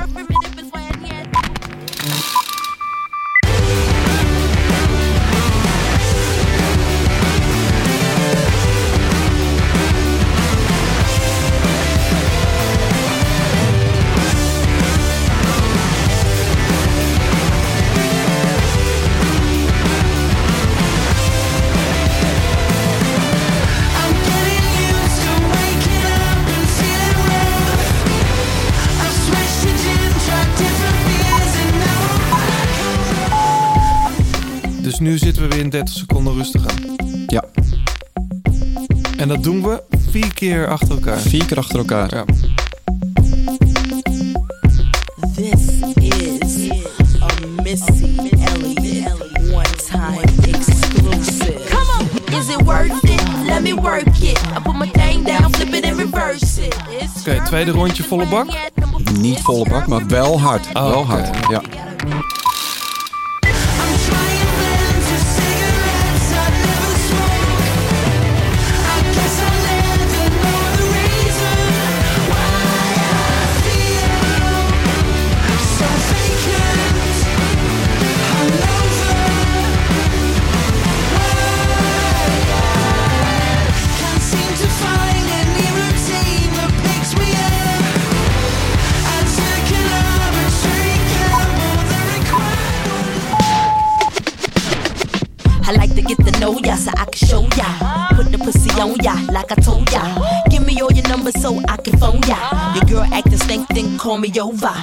30 35.76 35.94
seconden 35.94 36.34
rustig 36.34 36.66
aan. 36.66 36.96
Ja. 37.26 37.44
En 39.16 39.28
dat 39.28 39.42
doen 39.42 39.62
we 39.62 39.82
vier 40.10 40.34
keer 40.34 40.68
achter 40.68 40.90
elkaar. 40.90 41.18
Vier 41.18 41.44
keer 41.44 41.58
achter 41.58 41.78
elkaar. 41.78 42.14
Ja. 42.14 42.24
This 45.34 45.80
is 45.94 46.70
a 47.22 47.62
Missy 47.62 48.18
Elliott 48.18 49.12
one 49.52 49.74
time 49.88 50.22
exclusive. 50.48 51.68
Come 51.68 51.90
on, 51.98 52.38
is 52.38 52.48
it 52.48 52.62
worth 52.62 53.04
it? 53.04 53.22
Let 53.46 53.62
me 53.62 53.74
work 53.74 54.22
it. 54.22 54.38
I 54.56 54.60
put 54.64 54.76
my 54.76 54.90
thing 54.90 55.24
down, 55.24 55.52
flip 55.52 55.74
it 55.74 55.84
and 55.84 55.98
reverse 55.98 56.66
it. 56.66 56.76
It's 57.00 57.20
Oké, 57.20 57.42
tweede 57.44 57.70
rondje 57.70 58.02
volle 58.02 58.26
bak. 58.26 58.46
Niet 59.18 59.40
volle 59.40 59.68
bak, 59.68 59.86
maar 59.86 60.06
wel 60.06 60.40
hard. 60.40 60.66
Oh, 60.72 60.88
wel 60.88 61.06
hard. 61.06 61.28
Ja. 61.50 61.62
On 98.86 98.96
ya 99.02 99.14
like 99.32 99.50
I 99.52 99.56
told 99.56 99.90
ya. 99.92 100.02
Give 100.50 100.64
me 100.64 100.80
all 100.80 100.92
your 100.92 101.06
numbers 101.08 101.40
so 101.40 101.60
I 101.68 101.76
can 101.76 101.98
phone 101.98 102.20
ya. 102.26 102.38
Your 102.74 102.84
girl 102.84 103.06
acting 103.12 103.38
stink, 103.38 103.68
then 103.68 103.98
call 103.98 104.18
me 104.18 104.30
over. 104.40 104.74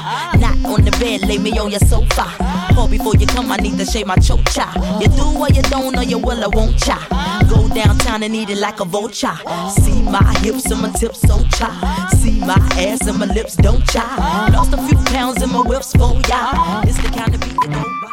Not 0.43 0.57
on 0.65 0.83
the 0.85 0.91
bed, 0.99 1.21
lay 1.27 1.37
me 1.37 1.57
on 1.57 1.71
your 1.71 1.79
sofa. 1.79 2.27
Call 2.73 2.87
before 2.87 3.15
you 3.15 3.27
come, 3.27 3.51
I 3.51 3.57
need 3.57 3.77
to 3.77 3.85
shave 3.85 4.07
my 4.07 4.15
chocha. 4.15 4.67
You 5.01 5.07
do 5.07 5.25
or 5.39 5.49
you 5.49 5.61
don't, 5.63 5.97
or 5.97 6.03
you 6.03 6.17
will, 6.17 6.43
I 6.43 6.47
won't 6.47 6.77
cha. 6.79 6.97
Go 7.49 7.67
downtown 7.69 8.23
and 8.23 8.35
eat 8.35 8.49
it 8.49 8.57
like 8.57 8.79
a 8.79 8.85
vulture. 8.85 9.37
See 9.81 10.01
my 10.03 10.23
hips 10.39 10.69
and 10.71 10.81
my 10.81 10.91
tips 10.91 11.21
so 11.21 11.43
cha. 11.57 11.69
See 12.19 12.39
my 12.39 12.59
ass 12.77 13.07
and 13.07 13.17
my 13.19 13.25
lips 13.25 13.55
don't 13.55 13.85
cha. 13.87 14.05
Lost 14.53 14.73
a 14.73 14.77
few 14.87 14.97
pounds 15.13 15.41
in 15.41 15.49
my 15.49 15.61
whips 15.61 15.93
for 15.93 16.13
ya. 16.29 16.83
It's 16.83 16.97
the 16.97 17.09
kind 17.09 17.33
of 17.33 17.41
beat 17.41 17.55
that 17.61 17.71
go 17.73 17.83
by. 18.01 18.09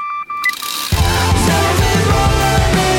Wat 2.21 2.90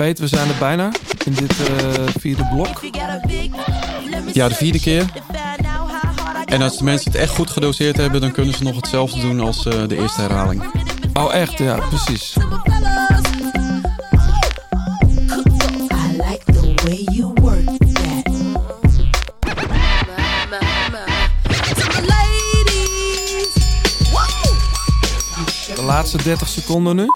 Peter, 0.00 0.24
we 0.24 0.36
zijn 0.36 0.48
er 0.48 0.58
bijna 0.58 0.92
in 1.24 1.32
dit 1.32 1.68
eh, 1.68 2.06
vierde 2.18 2.48
blok. 2.52 2.80
ja, 4.32 4.48
de 4.48 4.54
vierde 4.54 4.80
keer. 4.80 5.04
En 6.44 6.62
als 6.62 6.78
de 6.78 6.84
mensen 6.84 7.12
het 7.12 7.20
echt 7.20 7.34
goed 7.34 7.50
gedoseerd 7.50 7.96
hebben, 7.96 8.20
dan 8.20 8.32
kunnen 8.32 8.54
ze 8.54 8.62
nog 8.62 8.76
hetzelfde 8.76 9.20
doen 9.20 9.40
als 9.40 9.66
eh, 9.66 9.88
de 9.88 9.96
eerste 9.96 10.20
herhaling. 10.20 10.62
Oh, 11.12 11.34
echt? 11.34 11.58
Ja, 11.58 11.78
precies. 11.88 12.32
De 25.74 25.82
laatste 25.82 26.22
30 26.22 26.48
seconden 26.48 26.96
nu. 26.96 27.06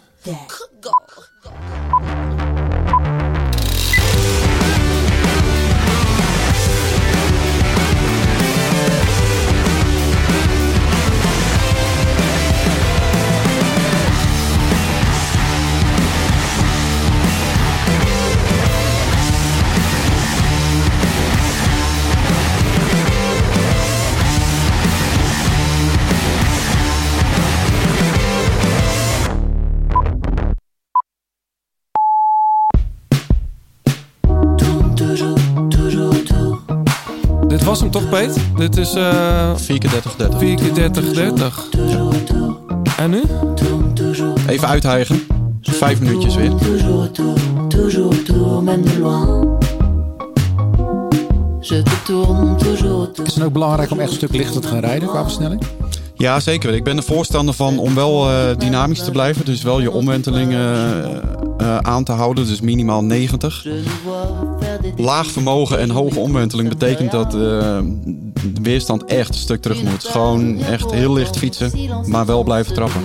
Dit 38.56 38.76
is 38.76 38.94
eh 38.94 39.56
4 39.56 39.78
keer 39.78 39.90
30, 39.90 40.16
30. 40.16 40.38
4 40.38 40.56
keer 40.56 40.74
30, 40.74 41.12
30. 41.12 41.68
En 42.96 43.10
nu? 43.10 43.22
Even 44.46 44.68
uithijgen. 44.68 45.22
Vijf 45.60 46.00
minuutjes 46.00 46.34
weer. 46.34 46.52
Is 53.24 53.34
het 53.34 53.44
ook 53.44 53.52
belangrijk 53.52 53.90
om 53.90 54.00
echt 54.00 54.10
een 54.10 54.16
stuk 54.16 54.32
lichter 54.32 54.60
te 54.60 54.68
gaan 54.68 54.80
rijden 54.80 55.08
qua 55.08 55.22
versnelling? 55.22 55.62
Ja, 56.14 56.40
zeker. 56.40 56.74
Ik 56.74 56.84
ben 56.84 56.96
er 56.96 57.02
voorstander 57.02 57.54
van 57.54 57.78
om 57.78 57.94
wel 57.94 58.30
eh, 58.30 58.56
dynamisch 58.58 59.04
te 59.04 59.10
blijven. 59.10 59.44
Dus 59.44 59.62
wel 59.62 59.80
je 59.80 59.90
omwentelingen 59.90 61.04
eh, 61.04 61.20
eh, 61.58 61.76
aan 61.78 62.04
te 62.04 62.12
houden. 62.12 62.46
Dus 62.46 62.60
minimaal 62.60 63.04
90. 63.04 63.66
Laag 64.96 65.26
vermogen 65.26 65.78
en 65.78 65.90
hoge 65.90 66.18
omwenteling 66.18 66.68
betekent 66.68 67.10
dat 67.10 67.34
eh, 67.34 67.40
de 67.40 68.60
weerstand 68.62 69.04
echt 69.04 69.28
een 69.28 69.34
stuk 69.34 69.62
terug 69.62 69.82
moet. 69.82 70.04
Gewoon 70.04 70.58
echt 70.58 70.90
heel 70.90 71.12
licht 71.12 71.38
fietsen, 71.38 71.70
maar 72.06 72.26
wel 72.26 72.42
blijven 72.42 72.74
trappen. 72.74 73.02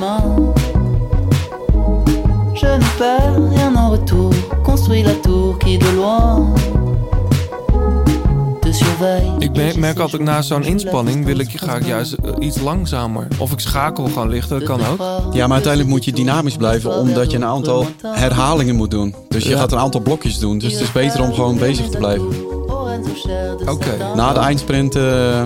Je 2.54 2.78
ne 2.99 3.49
rien 3.49 3.75
en 3.75 3.89
retour. 3.89 4.34
Construis 4.63 5.04
la 5.04 5.13
tour 5.21 5.58
qui 5.58 5.78
de 5.78 5.93
loin. 5.93 6.79
Ik 9.39 9.76
merk 9.78 10.00
altijd 10.00 10.22
na 10.22 10.42
zo'n 10.42 10.63
inspanning 10.63 11.26
wil 11.26 11.39
ik, 11.39 11.50
ga 11.56 11.76
ik 11.76 11.86
juist 11.86 12.13
eh, 12.13 12.32
iets 12.39 12.62
langzamer. 12.62 13.28
Of 13.38 13.52
ik 13.52 13.60
schakel 13.60 14.06
gewoon 14.06 14.30
lichter, 14.30 14.60
dat 14.60 14.68
kan 14.68 14.80
ook. 14.86 15.34
Ja, 15.34 15.44
maar 15.46 15.54
uiteindelijk 15.54 15.94
moet 15.94 16.06
je 16.06 16.12
dynamisch 16.12 16.56
blijven 16.56 16.98
omdat 16.98 17.32
je 17.32 17.38
een 17.38 17.46
aantal 17.46 17.86
herhalingen 18.02 18.76
moet 18.76 18.92
doen. 18.92 19.15
Dus 19.28 19.44
je 19.44 19.50
Ja. 19.50 19.58
gaat 19.58 19.72
een 19.72 19.78
aantal 19.80 20.02
blokjes 20.02 20.39
doen. 20.39 20.58
Dus 20.58 20.72
het 20.74 20.82
is 20.82 20.92
beter 20.92 21.22
om 21.22 21.34
gewoon 21.34 21.58
bezig 21.58 21.89
te 21.89 21.98
blijven. 21.98 22.28
Oké. 23.70 23.98
Na 24.15 24.34
de 24.34 24.39
eindsprint 24.39 24.96
eh, 24.96 25.44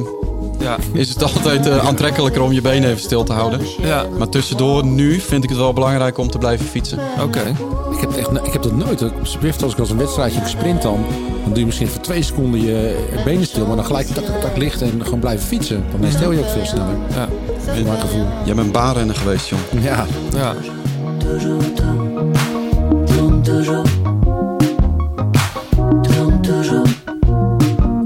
Ja. 0.64 0.78
is 0.94 1.10
het 1.10 1.24
altijd 1.24 1.68
eh, 1.68 1.88
aantrekkelijker 1.88 2.42
om 2.42 2.52
je 2.52 2.62
benen 2.62 2.90
even 2.90 3.02
stil 3.02 3.24
te 3.24 3.34
houden. 3.34 3.60
Ja. 3.82 4.06
Maar 4.18 4.30
tussendoor, 4.30 4.86
nu 4.86 5.20
vind 5.20 5.44
ik 5.44 5.50
het 5.50 5.60
wel 5.60 5.74
belangrijk 5.74 6.18
om 6.18 6.30
te 6.30 6.38
blijven 6.38 6.66
fietsen. 6.66 7.00
Oké. 7.22 7.56
Ik 7.92 8.00
heb, 8.00 8.12
echt, 8.16 8.30
ik 8.46 8.54
heb 8.54 8.64
dat 8.64 8.76
nooit. 8.76 9.02
Op 9.02 9.12
Zwift, 9.22 9.64
als 9.64 9.74
ik 9.74 9.80
als 9.80 9.90
een 9.90 9.98
wedstrijdje 9.98 10.42
sprint 10.46 10.82
dan, 10.82 11.06
dan 11.44 11.50
doe 11.50 11.60
je 11.60 11.66
misschien 11.66 11.88
voor 11.88 12.02
twee 12.02 12.24
seconden 12.24 12.62
je 12.62 13.06
benen 13.26 13.46
stil, 13.46 13.66
maar 13.66 13.76
dan 13.76 13.86
gelijk 13.86 14.08
tak, 14.08 14.24
tak, 14.24 14.42
tak 14.42 14.58
licht 14.58 14.82
en 14.82 15.02
gewoon 15.04 15.20
blijven 15.20 15.48
fietsen. 15.48 15.86
Dan 15.92 16.02
herstel 16.02 16.32
je 16.32 16.40
ook 16.40 16.50
veel 16.50 16.66
sneller. 16.66 16.98
Ja. 17.14 17.28
In 17.76 17.86
mijn 17.86 18.00
gevoel. 18.00 18.26
Jij 18.46 18.56
bent 18.56 18.72
baanrenner 18.72 19.16
geweest, 19.16 19.48
John. 19.48 19.62
Ja. 19.82 20.06
Ja. 20.36 20.54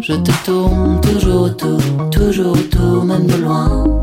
Je 0.08 0.22
te 0.22 0.42
tourne 0.44 0.97
toujours 1.12 1.44
autour, 1.44 1.80
toujours 2.12 2.54
autour, 2.54 3.06
même 3.06 3.28
de 3.28 3.36
loin. 3.36 4.02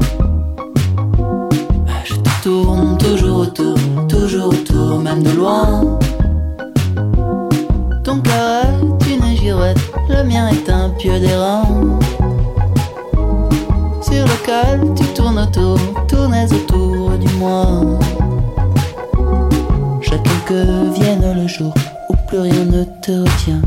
Je 2.05 2.15
te 2.15 2.43
tourne 2.43 2.97
toujours 2.99 3.41
autour, 3.41 3.77
toujours 4.09 4.49
autour, 4.49 4.99
même 5.01 5.23
de 5.23 5.31
loin. 5.31 5.99
Ton 8.05 8.21
cœur 8.21 8.65
est 8.65 9.15
une 9.15 9.37
girouette, 9.37 9.79
le 10.09 10.25
mien 10.25 10.49
est 10.49 10.71
un 10.71 10.91
pieu 10.91 11.19
d'airain. 11.19 11.65
Sur 14.01 14.25
lequel 14.25 14.81
tu 14.97 15.05
tournes 15.15 15.39
autour, 15.39 15.79
tournes 16.09 16.35
autour 16.35 17.11
du 17.19 17.29
moi. 17.35 17.67
J'attends 20.01 20.43
que 20.47 20.93
vienne 20.95 21.35
le 21.37 21.47
jour 21.49 21.73
où 22.09 22.15
plus 22.29 22.41
rien 22.41 22.65
ne 22.65 22.85
te 23.03 23.13
retient. 23.13 23.63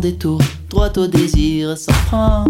Détour, 0.00 0.40
droit 0.68 0.98
au 0.98 1.06
désir 1.06 1.78
sans 1.78 1.92
frein. 1.92 2.44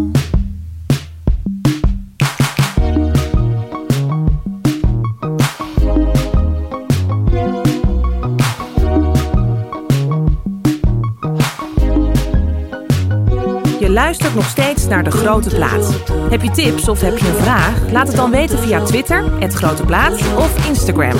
Je 13.81 13.88
luistert 13.88 14.35
nog 14.35 14.44
steeds 14.44 14.87
naar 14.87 15.04
De 15.04 15.11
Grote 15.11 15.48
Plaat. 15.48 15.94
Heb 16.31 16.42
je 16.42 16.50
tips 16.50 16.88
of 16.88 17.00
heb 17.00 17.18
je 17.18 17.28
een 17.28 17.35
vraag? 17.35 17.90
Laat 17.92 18.07
het 18.07 18.16
dan 18.16 18.31
weten 18.31 18.59
via 18.59 18.83
Twitter, 18.83 19.40
het 19.40 19.54
Grote 19.54 19.85
Plaat 19.85 20.12
of 20.37 20.66
Instagram. 20.68 21.16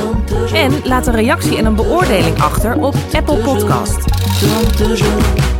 En 0.53 0.73
laat 0.85 1.07
een 1.07 1.15
reactie 1.15 1.57
en 1.57 1.65
een 1.65 1.75
beoordeling 1.75 2.39
achter 2.41 2.81
op 2.81 2.95
Apple 3.13 3.37
Podcast. 3.37 4.18
Tourne 4.41 4.71
toujours, 4.77 5.58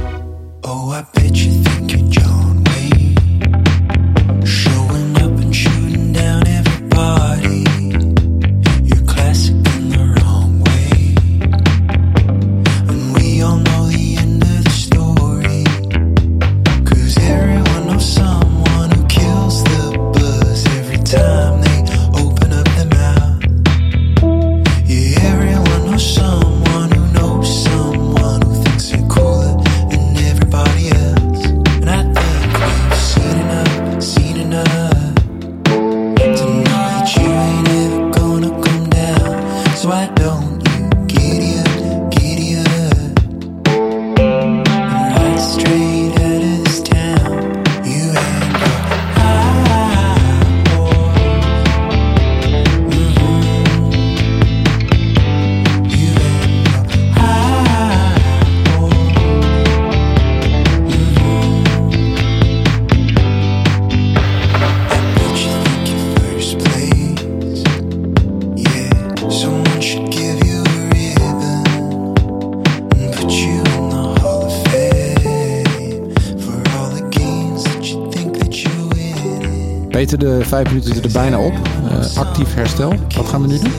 Peter, 79.99 80.19
de 80.19 80.45
vijf 80.45 80.69
minuten 80.69 81.03
er 81.03 81.13
bijna 81.13 81.39
op. 81.39 81.53
Eh, 81.53 82.17
actief 82.17 82.55
herstel. 82.55 82.95
Wat 83.17 83.27
gaan 83.27 83.43
we 83.43 83.49
nu 83.49 83.59
doen? 83.59 83.73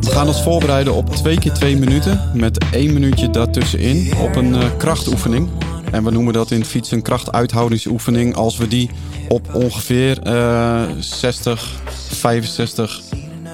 We 0.00 0.10
gaan 0.10 0.26
ons 0.26 0.42
voorbereiden 0.42 0.94
op 0.94 1.14
twee 1.14 1.38
keer 1.38 1.52
twee 1.52 1.76
minuten 1.76 2.30
met 2.34 2.64
één 2.72 2.92
minuutje 2.92 3.30
daartussenin 3.30 4.12
op 4.16 4.36
een 4.36 4.54
eh, 4.54 4.76
krachtoefening. 4.78 5.48
En 5.90 6.04
we 6.04 6.10
noemen 6.10 6.32
dat 6.32 6.50
in 6.50 6.64
fietsen 6.64 6.96
een 6.96 7.02
krachtuithoudigsoefening 7.02 8.34
als 8.34 8.56
we 8.56 8.68
die 8.68 8.90
op 9.28 9.54
ongeveer 9.54 10.22
eh 10.22 10.82
60, 10.98 11.80
65 12.08 13.00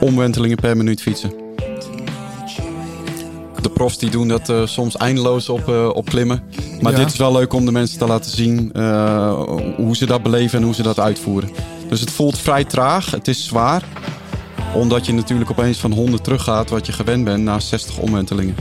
omwentelingen 0.00 0.56
per 0.56 0.76
minuut 0.76 1.02
fietsen. 1.02 1.32
De 3.62 3.70
profs 3.70 3.98
die 3.98 4.10
doen 4.10 4.28
dat 4.28 4.48
eh, 4.48 4.66
soms 4.66 4.96
eindeloos 4.96 5.48
op, 5.48 5.68
eh, 5.68 5.88
op 5.92 6.04
klimmen. 6.04 6.42
Maar 6.80 6.92
Ja. 6.92 6.98
dit 6.98 7.06
is 7.12 7.16
wel 7.18 7.32
leuk 7.32 7.52
om 7.52 7.64
de 7.64 7.72
mensen 7.72 7.98
te 7.98 8.06
laten 8.06 8.30
zien 8.30 8.72
eh, 8.72 9.42
hoe 9.76 9.96
ze 9.96 10.06
dat 10.06 10.22
beleven 10.22 10.58
en 10.58 10.64
hoe 10.64 10.74
ze 10.74 10.82
dat 10.82 10.98
uitvoeren. 11.00 11.50
Dus 11.88 12.00
het 12.00 12.10
voelt 12.10 12.38
vrij 12.38 12.64
traag, 12.64 13.10
het 13.10 13.28
is 13.28 13.44
zwaar 13.46 13.82
omdat 14.74 15.06
je 15.06 15.12
natuurlijk 15.12 15.50
opeens 15.50 15.78
van 15.78 15.92
100 15.92 16.24
teruggaat 16.24 16.70
wat 16.70 16.86
je 16.86 16.92
gewend 16.92 17.24
bent 17.24 17.42
naar 17.42 17.62
60 17.62 17.98
omwentelingen. 17.98 18.54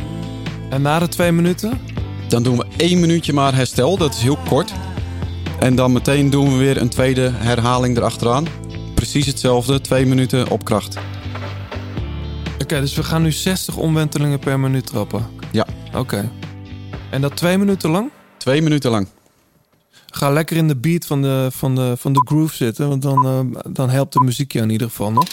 En 0.69 0.81
na 0.81 0.99
de 0.99 1.07
twee 1.07 1.31
minuten? 1.31 1.79
Dan 2.27 2.43
doen 2.43 2.57
we 2.57 2.65
één 2.77 2.99
minuutje 2.99 3.33
maar 3.33 3.55
herstel, 3.55 3.97
dat 3.97 4.13
is 4.13 4.21
heel 4.21 4.37
kort. 4.47 4.73
En 5.59 5.75
dan 5.75 5.91
meteen 5.91 6.29
doen 6.29 6.51
we 6.51 6.57
weer 6.57 6.81
een 6.81 6.89
tweede 6.89 7.31
herhaling 7.33 7.97
erachteraan. 7.97 8.45
Precies 8.93 9.25
hetzelfde, 9.25 9.81
twee 9.81 10.05
minuten 10.05 10.49
op 10.49 10.63
kracht. 10.65 10.97
Oké, 12.61 12.79
dus 12.79 12.95
we 12.95 13.03
gaan 13.03 13.21
nu 13.21 13.31
60 13.31 13.75
omwentelingen 13.77 14.39
per 14.39 14.59
minuut 14.59 14.85
trappen. 14.85 15.25
Ja. 15.51 15.65
Oké. 15.95 16.29
En 17.09 17.21
dat 17.21 17.35
twee 17.35 17.57
minuten 17.57 17.89
lang? 17.89 18.09
Twee 18.37 18.61
minuten 18.61 18.91
lang. 18.91 19.07
Ga 20.05 20.29
lekker 20.29 20.57
in 20.57 20.67
de 20.67 20.75
beat 20.75 21.05
van 21.05 21.21
de, 21.21 21.47
van 21.51 21.75
de, 21.75 21.93
van 21.97 22.13
de 22.13 22.21
groove 22.25 22.55
zitten, 22.55 22.87
want 22.87 23.01
dan, 23.01 23.25
eh, 23.25 23.61
dan 23.73 23.89
helpt 23.89 24.13
de 24.13 24.19
muziek 24.19 24.51
je 24.51 24.59
in 24.59 24.69
ieder 24.69 24.87
geval 24.87 25.11
nog. 25.11 25.27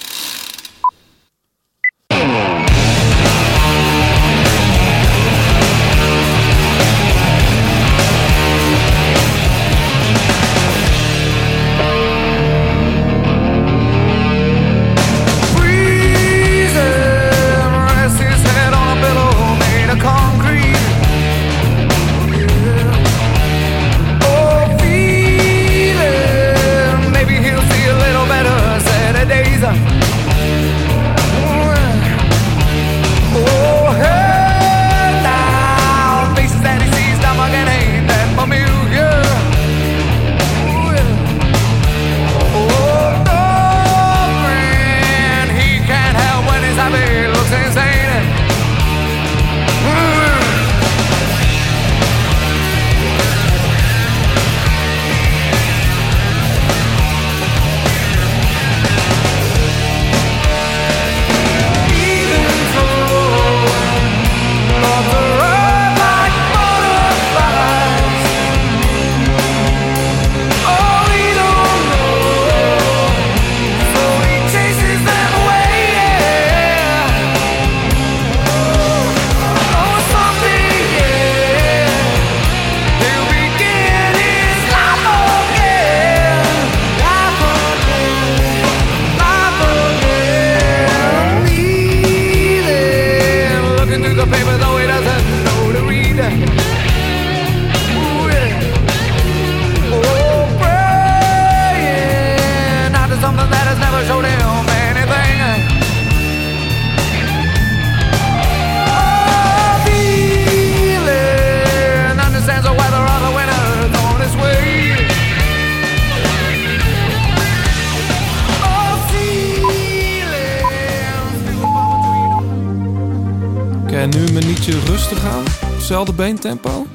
Beentempo. 126.16 126.86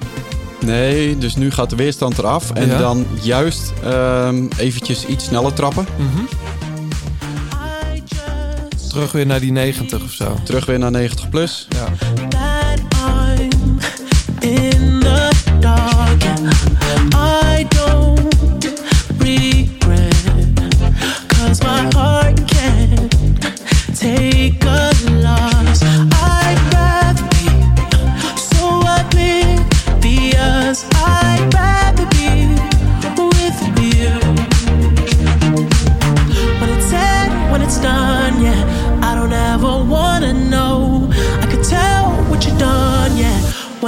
Nee, 0.66 1.18
dus 1.18 1.36
nu 1.36 1.52
gaat 1.52 1.70
de 1.70 1.76
weerstand 1.76 2.18
eraf. 2.18 2.52
En 2.52 2.68
Ja. 2.68 2.78
dan 2.78 3.06
juist 3.22 3.74
ehm, 3.84 4.48
eventjes 4.58 5.06
iets 5.06 5.26
sneller 5.26 5.54
trappen. 5.54 5.86
Terug 8.90 9.12
weer 9.12 9.26
naar 9.26 9.40
die 9.40 9.52
90 9.52 10.04
of 10.04 10.12
zo. 10.12 10.36
Terug 10.44 10.66
weer 10.66 10.80
naar 10.80 10.92
90 10.92 11.30
plus. 11.30 11.68
Ja. 11.70 12.11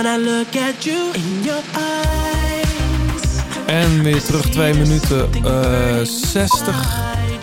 When 0.04 0.20
I 0.20 0.24
look 0.24 0.56
at 0.56 0.84
you 0.84 1.14
in 1.14 1.44
your 1.44 1.62
eyes. 1.76 3.22
En 3.66 4.04
weer 4.04 4.24
terug 4.24 4.50
2 4.50 4.74
minuten 4.74 5.30
eh 5.46 6.04
60. 6.04 6.76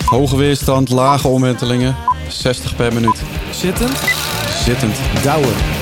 Hoge 0.04 0.36
weerstand, 0.36 0.90
lage 0.90 1.28
omwentelingen. 1.28 1.96
60 2.28 2.76
per 2.76 2.92
minuut. 2.92 3.22
Zittend. 3.50 3.98
Zittend. 4.64 4.96
Douwen. 5.22 5.79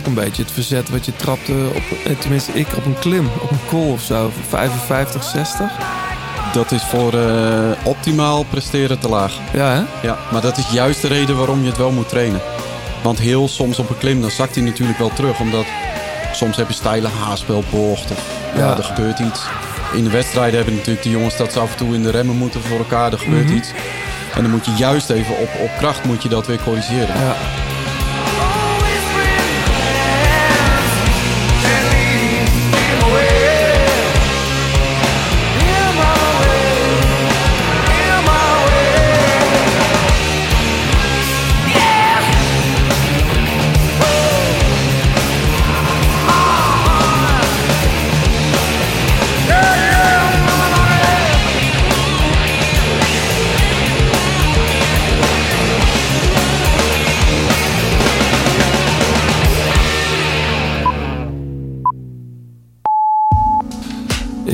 Ook 0.00 0.06
een 0.06 0.14
beetje 0.24 0.42
het 0.42 0.52
verzet 0.52 0.90
wat 0.90 1.04
je 1.04 1.16
trapte 1.16 1.52
op, 1.74 1.82
eh, 2.06 2.18
tenminste 2.18 2.52
ik 2.52 2.66
op 2.76 2.84
een 2.84 2.98
klim, 2.98 3.28
op 3.42 3.50
een 3.50 3.58
call 3.68 3.90
of 3.90 4.02
zo, 4.02 4.30
55, 4.48 5.22
60. 5.22 5.70
Dat 6.52 6.72
is 6.72 6.82
voor 6.82 7.14
eh, 7.14 7.70
optimaal 7.82 8.42
presteren 8.42 8.98
te 8.98 9.08
laag. 9.08 9.32
Ja, 9.52 9.70
hè? 9.72 10.06
Ja, 10.08 10.18
maar 10.32 10.40
dat 10.40 10.56
is 10.58 10.70
juist 10.72 11.00
de 11.02 11.08
reden 11.08 11.36
waarom 11.36 11.60
je 11.62 11.68
het 11.68 11.76
wel 11.76 11.90
moet 11.90 12.08
trainen. 12.08 12.40
Want 13.02 13.18
heel 13.18 13.48
soms 13.48 13.78
op 13.78 13.90
een 13.90 13.98
klim, 13.98 14.20
dan 14.20 14.30
zakt 14.30 14.54
hij 14.54 14.64
natuurlijk 14.64 14.98
wel 14.98 15.12
terug. 15.12 15.40
Omdat 15.40 15.64
soms 16.32 16.56
heb 16.56 16.68
je 16.68 16.74
steile 16.74 17.08
of 17.48 17.64
ja. 17.70 18.14
Ja. 18.56 18.76
er 18.76 18.84
gebeurt 18.84 19.18
iets. 19.18 19.40
In 19.94 20.04
de 20.04 20.10
wedstrijden 20.10 20.54
hebben 20.56 20.74
natuurlijk 20.74 21.02
de 21.04 21.10
jongens 21.10 21.36
dat 21.36 21.52
ze 21.52 21.60
af 21.60 21.70
en 21.70 21.76
toe 21.76 21.94
in 21.94 22.02
de 22.02 22.10
remmen 22.10 22.36
moeten 22.36 22.60
voor 22.62 22.78
elkaar. 22.78 23.12
Er 23.12 23.18
gebeurt 23.18 23.44
Mhm. 23.46 23.56
iets. 23.56 23.68
En 24.34 24.42
dan 24.42 24.50
moet 24.50 24.64
je 24.64 24.72
juist 24.76 25.10
even 25.10 25.38
op, 25.38 25.48
op 25.62 25.70
kracht 25.78 26.04
moet 26.04 26.22
je 26.22 26.28
dat 26.28 26.46
weer 26.46 26.62
corrigeren. 26.64 27.20
Ja. 27.20 27.34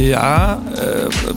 Ja, 0.07 0.59
eh, 0.75 0.83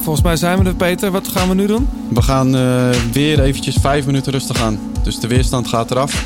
volgens 0.01 0.21
mij 0.21 0.35
zijn 0.35 0.59
we 0.59 0.69
er, 0.69 0.75
Peter. 0.75 1.11
Wat 1.11 1.27
gaan 1.27 1.47
we 1.47 1.55
nu 1.55 1.67
doen? 1.67 1.87
We 2.09 2.21
gaan 2.21 2.55
eh, 2.55 2.89
weer 3.11 3.39
eventjes 3.39 3.75
vijf 3.81 4.05
minuten 4.05 4.31
rustig 4.31 4.61
aan. 4.61 4.79
Dus 5.03 5.19
de 5.19 5.27
weerstand 5.27 5.67
gaat 5.67 5.91
eraf. 5.91 6.25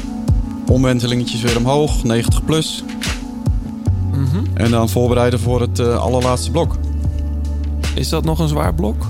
Omwentelingetjes 0.68 1.42
weer 1.42 1.58
omhoog, 1.58 2.04
90 2.04 2.46
plus. 2.46 2.84
Mhm. 4.12 4.46
En 4.54 4.72
dan 4.72 4.90
voorbereiden 4.90 5.40
voor 5.40 5.62
het 5.62 5.80
eh, 5.80 5.98
allerlaatste 5.98 6.52
blok. 6.52 6.76
Is 7.96 8.10
dat 8.10 8.24
nog 8.24 8.40
een 8.40 8.48
zwaar 8.48 8.74
blok? 8.74 9.06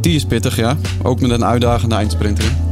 Die 0.00 0.14
is 0.14 0.24
pittig, 0.24 0.56
ja. 0.56 0.76
Ook 1.02 1.20
met 1.20 1.30
een 1.30 1.44
uitdagende 1.44 1.94
eindsprint 1.94 2.38
erin. 2.38 2.65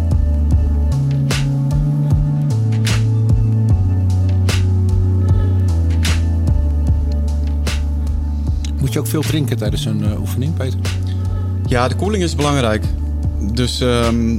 Je 8.94 9.00
ook 9.00 9.07
veel 9.07 9.22
drinken 9.22 9.57
tijdens 9.57 9.85
een 9.85 10.04
eh, 10.04 10.20
oefening, 10.20 10.54
Peter? 10.54 10.78
Ja, 11.66 11.88
de 11.88 11.94
koeling 11.94 12.22
is 12.22 12.35
belangrijk. 12.35 12.85
Dus 13.52 13.80
ehm, 13.80 14.38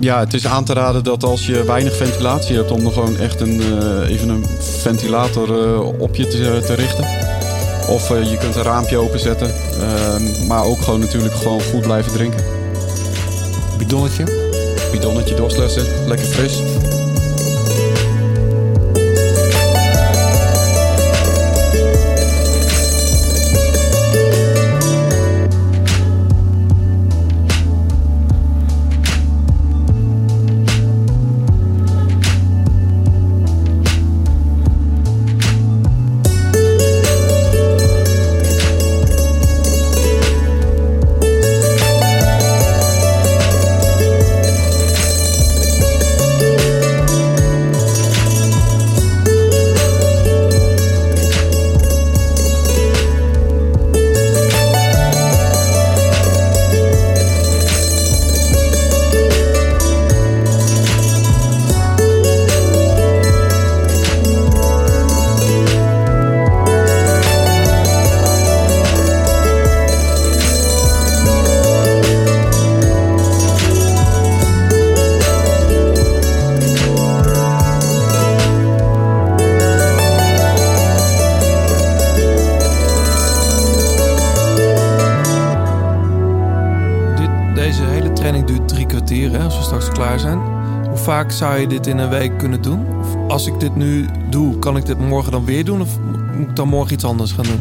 ja, 0.00 0.18
het 0.18 0.34
is 0.34 0.46
aan 0.46 0.64
te 0.64 0.72
raden 0.72 1.04
dat 1.04 1.24
als 1.24 1.46
je 1.46 1.64
weinig 1.64 1.96
ventilatie 1.96 2.56
hebt... 2.56 2.70
om 2.70 2.86
er 2.86 2.92
gewoon 2.92 3.16
echt 3.16 3.40
een, 3.40 3.60
eh, 3.60 4.10
even 4.10 4.28
een 4.28 4.44
ventilator 4.58 5.62
eh, 5.62 6.00
op 6.00 6.14
je 6.14 6.26
te, 6.26 6.62
te 6.66 6.74
richten. 6.74 7.04
Of 7.88 8.08
je 8.08 8.36
kunt 8.40 8.56
een 8.56 8.62
raampje 8.62 8.96
openzetten. 8.96 9.54
Ehm, 9.80 10.46
maar 10.46 10.64
ook 10.64 10.80
gewoon 10.80 11.00
natuurlijk 11.00 11.34
gewoon 11.34 11.60
goed 11.60 11.80
blijven 11.80 12.12
drinken. 12.12 12.44
Bidonnetje? 13.78 14.24
Bidonnetje 14.92 15.34
doorslessen, 15.34 15.84
lekker 16.06 16.26
fris. 16.26 16.62
Drie 88.66 88.86
kwartier, 88.86 89.30
hè, 89.30 89.44
als 89.44 89.56
we 89.56 89.62
straks 89.62 89.88
klaar 89.88 90.18
zijn. 90.18 90.38
Hoe 90.88 90.96
vaak 90.96 91.30
zou 91.30 91.60
je 91.60 91.66
dit 91.66 91.86
in 91.86 91.98
een 91.98 92.08
week 92.08 92.38
kunnen 92.38 92.62
doen? 92.62 92.86
Of 93.00 93.16
als 93.28 93.46
ik 93.46 93.60
dit 93.60 93.76
nu 93.76 94.06
doe, 94.30 94.58
kan 94.58 94.76
ik 94.76 94.86
dit 94.86 94.98
morgen 94.98 95.32
dan 95.32 95.44
weer 95.44 95.64
doen? 95.64 95.80
Of 95.80 95.88
moet 96.36 96.48
ik 96.48 96.56
dan 96.56 96.68
morgen 96.68 96.92
iets 96.92 97.04
anders 97.04 97.32
gaan 97.32 97.44
doen? 97.44 97.60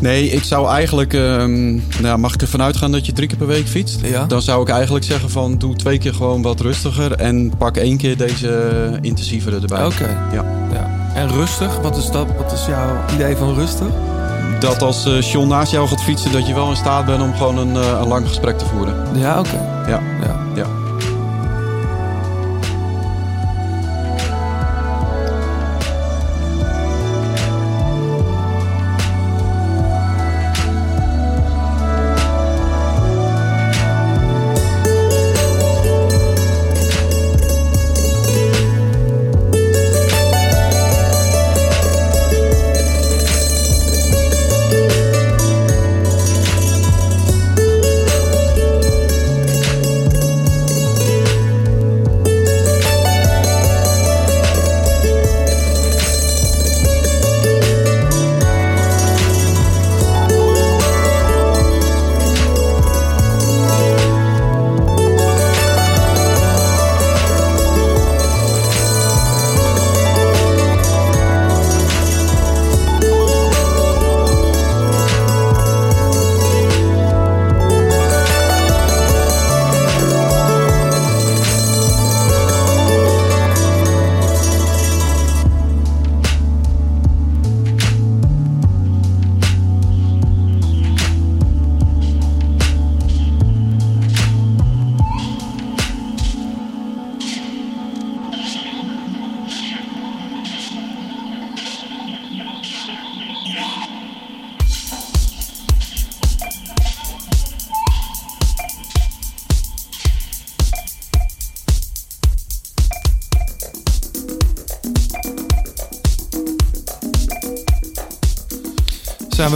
Nee, 0.00 0.30
ik 0.30 0.42
zou 0.42 0.68
eigenlijk... 0.68 1.14
ehm, 1.14 1.74
nou, 2.02 2.18
mag 2.18 2.34
ik 2.34 2.42
ervan 2.42 2.62
uitgaan 2.62 2.92
dat 2.92 3.06
je 3.06 3.12
drie 3.12 3.28
keer 3.28 3.36
per 3.36 3.46
week 3.46 3.66
fietst? 3.66 4.00
Ja. 4.02 4.24
Dan 4.24 4.42
zou 4.42 4.62
ik 4.62 4.68
eigenlijk 4.68 5.04
zeggen 5.04 5.30
van... 5.30 5.58
doe 5.58 5.76
twee 5.76 5.98
keer 5.98 6.14
gewoon 6.14 6.42
wat 6.42 6.60
rustiger... 6.60 7.12
en 7.12 7.52
pak 7.58 7.76
één 7.76 7.96
keer 7.96 8.16
deze 8.16 8.98
intensievere 9.00 9.60
erbij. 9.60 9.84
Oké. 9.84 10.16
Ja. 10.32 10.44
Ja. 10.72 11.12
En 11.14 11.28
rustig, 11.28 11.78
wat 11.80 11.96
is 11.96 12.10
dat? 12.10 12.26
Wat 12.36 12.52
is 12.52 12.66
jouw 12.66 12.96
idee 13.14 13.36
van 13.36 13.54
rustig? 13.54 13.88
Dat 14.60 14.82
als 14.82 15.08
John 15.20 15.48
naast 15.48 15.72
jou 15.72 15.88
gaat 15.88 16.02
fietsen... 16.02 16.32
dat 16.32 16.46
je 16.46 16.54
wel 16.54 16.70
in 16.70 16.76
staat 16.76 17.06
bent 17.06 17.22
om 17.22 17.34
gewoon 17.34 17.58
een, 17.58 17.76
eh, 17.76 17.98
een 18.00 18.08
lang 18.08 18.28
gesprek 18.28 18.58
te 18.58 18.64
voeren. 18.64 18.94
Ja, 19.14 19.38
oké. 19.38 19.84
Ja. 19.88 20.00
Ja. 20.22 20.36
ja. 20.54 20.66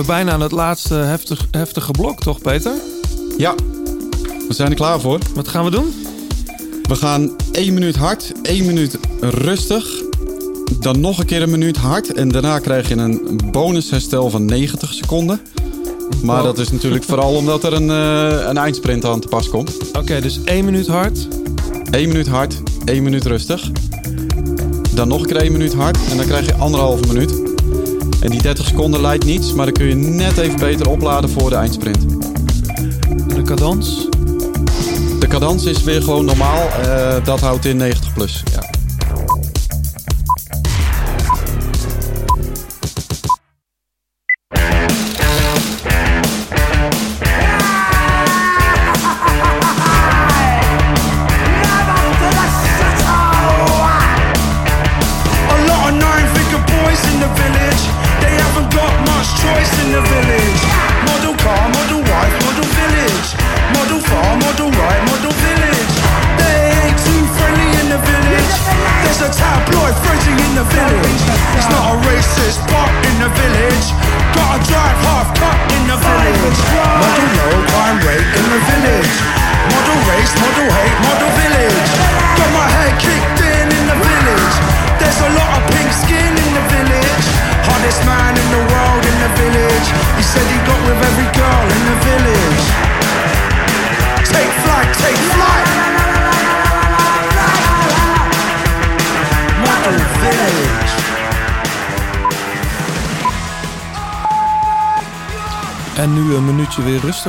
We 0.03 0.09
bijna 0.09 0.33
aan 0.33 0.41
het 0.41 0.53
laatste 0.53 0.95
heftig, 0.95 1.47
heftige 1.51 1.91
blok, 1.91 2.21
toch 2.21 2.41
Peter? 2.41 2.73
Ja, 3.37 3.55
we 4.49 4.55
zijn 4.55 4.69
er 4.71 4.75
klaar 4.77 5.01
voor. 5.01 5.19
Wat 5.35 5.49
gaan 5.49 5.65
we 5.65 5.71
doen? 5.71 5.95
We 6.83 6.97
gaan 6.97 7.31
één 7.53 7.75
minuut 7.75 7.97
hard, 7.97 8.33
één 8.43 8.67
minuut 8.67 8.99
rustig. 9.21 10.03
Dan 10.81 11.01
nog 11.01 11.19
een 11.19 11.27
keer 11.27 11.43
een 11.43 11.51
minuut 11.51 11.77
hard. 11.77 12.13
En 12.13 12.29
daarna 12.29 12.59
krijg 12.59 12.89
je 12.89 12.95
een 12.95 13.41
bonusherstel 13.51 14.31
van 14.31 14.45
90 14.45 14.93
seconden. 14.93 15.41
Maar 16.23 16.37
Wow. 16.37 16.45
dat 16.45 16.59
is 16.59 16.71
natuurlijk 16.73 17.05
vooral 17.11 17.35
omdat 17.35 17.65
er 17.65 17.73
een, 17.73 17.91
eh, 17.91 18.47
een 18.49 18.57
eindsprint 18.57 19.05
aan 19.05 19.21
te 19.21 19.29
pas 19.29 19.49
komt. 19.49 19.77
Oké, 19.99 20.21
dus 20.21 20.45
één 20.45 20.65
minuut 20.65 20.87
hard. 20.87 21.29
Eén 21.91 22.09
minuut 22.09 22.29
hard, 22.29 22.63
één 22.85 23.03
minuut 23.03 23.25
rustig. 23.27 23.71
Dan 24.95 25.09
nog 25.09 25.21
een 25.21 25.27
keer 25.27 25.37
één 25.37 25.53
minuut 25.53 25.75
hard. 25.75 25.99
En 26.11 26.17
dan 26.17 26.27
krijg 26.27 26.47
je 26.47 26.55
anderhalve 26.55 27.07
minuut. 27.07 27.42
En 28.23 28.31
die 28.31 28.43
30 28.43 28.67
seconden 28.67 29.01
leidt 29.01 29.25
niets. 29.25 29.53
Maar 29.53 29.65
dan 29.65 29.75
kun 29.75 29.87
je 29.87 29.95
net 29.95 30.39
even 30.39 30.59
beter 30.59 30.89
opladen 30.89 31.31
voor 31.31 31.51
de 31.51 31.57
eindsprint. 31.57 31.99
De 33.35 33.43
cadans? 33.43 34.09
De 35.19 35.27
cadans 35.27 35.65
is 35.65 35.83
weer 35.83 36.03
gewoon 36.03 36.25
normaal. 36.25 36.69
Eh, 36.69 37.25
dat 37.25 37.41
houdt 37.41 37.65
in 37.65 37.77
90 37.77 38.13
plus. 38.13 38.43
Ja. 38.53 38.62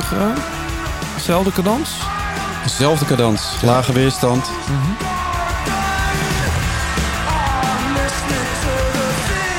80 0.04 0.18
kadans. 0.18 0.38
Zelfde 1.16 1.52
cadans? 1.52 1.90
Zelfde 2.66 3.04
cadans. 3.04 3.42
Lage 3.62 3.92
weerstand. 3.92 4.50
Mm. 4.68 4.96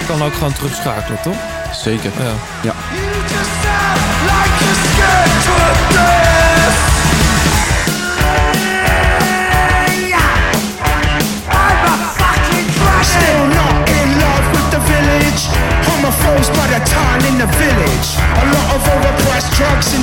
Kan 0.08 0.24
ook 0.24 0.34
gewoon 0.34 0.54
terugschakelen, 0.54 1.22
toch? 1.22 1.36
Zeker. 1.74 2.12
Ja. 2.62 2.74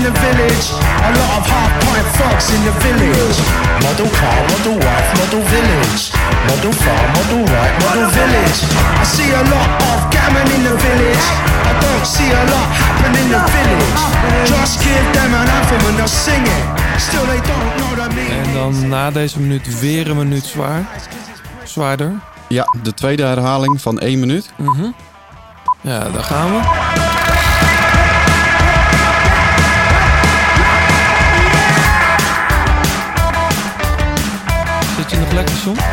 In 0.02 0.12
the 0.12 0.20
village. 0.20 0.66
A 1.06 1.10
lot 1.18 1.32
of 1.38 1.44
half 1.46 1.70
pint 1.86 2.06
fucks 2.18 2.50
in 2.54 2.60
the 2.66 2.74
village. 2.82 3.38
Model 3.84 4.10
car, 4.18 4.38
model 4.50 4.76
wife, 4.82 5.08
model 5.18 5.42
village. 5.54 6.02
Model 6.48 6.74
farm, 6.82 7.08
model 7.16 7.42
right, 7.54 7.74
model 7.82 8.08
village. 8.10 8.58
I 9.02 9.04
see 9.14 9.30
a 9.30 9.42
lot 9.54 9.70
of 9.90 9.98
gammon 10.10 10.46
in 10.56 10.62
the 10.66 10.74
village. 10.86 11.26
I 11.70 11.72
don't 11.84 12.06
see 12.14 12.30
a 12.30 12.42
lot 12.52 12.68
happen 12.82 13.12
in 13.22 13.28
the 13.34 13.42
village. 13.56 14.02
Just 14.50 14.74
give 14.82 15.06
them 15.16 15.30
an 15.40 15.48
anthem 15.56 15.82
and 15.88 15.96
they'll 15.98 16.16
sing 16.26 16.42
it. 16.58 16.64
Still 16.98 17.26
they 17.30 17.40
don't 17.50 17.70
know 17.78 17.92
the 18.00 18.08
meaning. 18.14 18.46
En 18.46 18.52
dan 18.54 18.88
na 18.88 19.10
deze 19.10 19.40
minuut 19.40 19.80
weer 19.80 20.10
een 20.10 20.16
minuut 20.16 20.44
zwaar. 20.44 20.84
Zwaarder. 21.64 22.12
Ja, 22.48 22.64
de 22.82 22.94
tweede 22.94 23.22
herhaling 23.22 23.80
van 23.80 23.98
één 23.98 24.20
minuut. 24.20 24.52
Mhm. 24.56 24.90
Ja, 25.80 25.98
daar 25.98 26.24
gaan 26.24 26.50
we. 26.50 27.11
Anderson. 35.64 35.91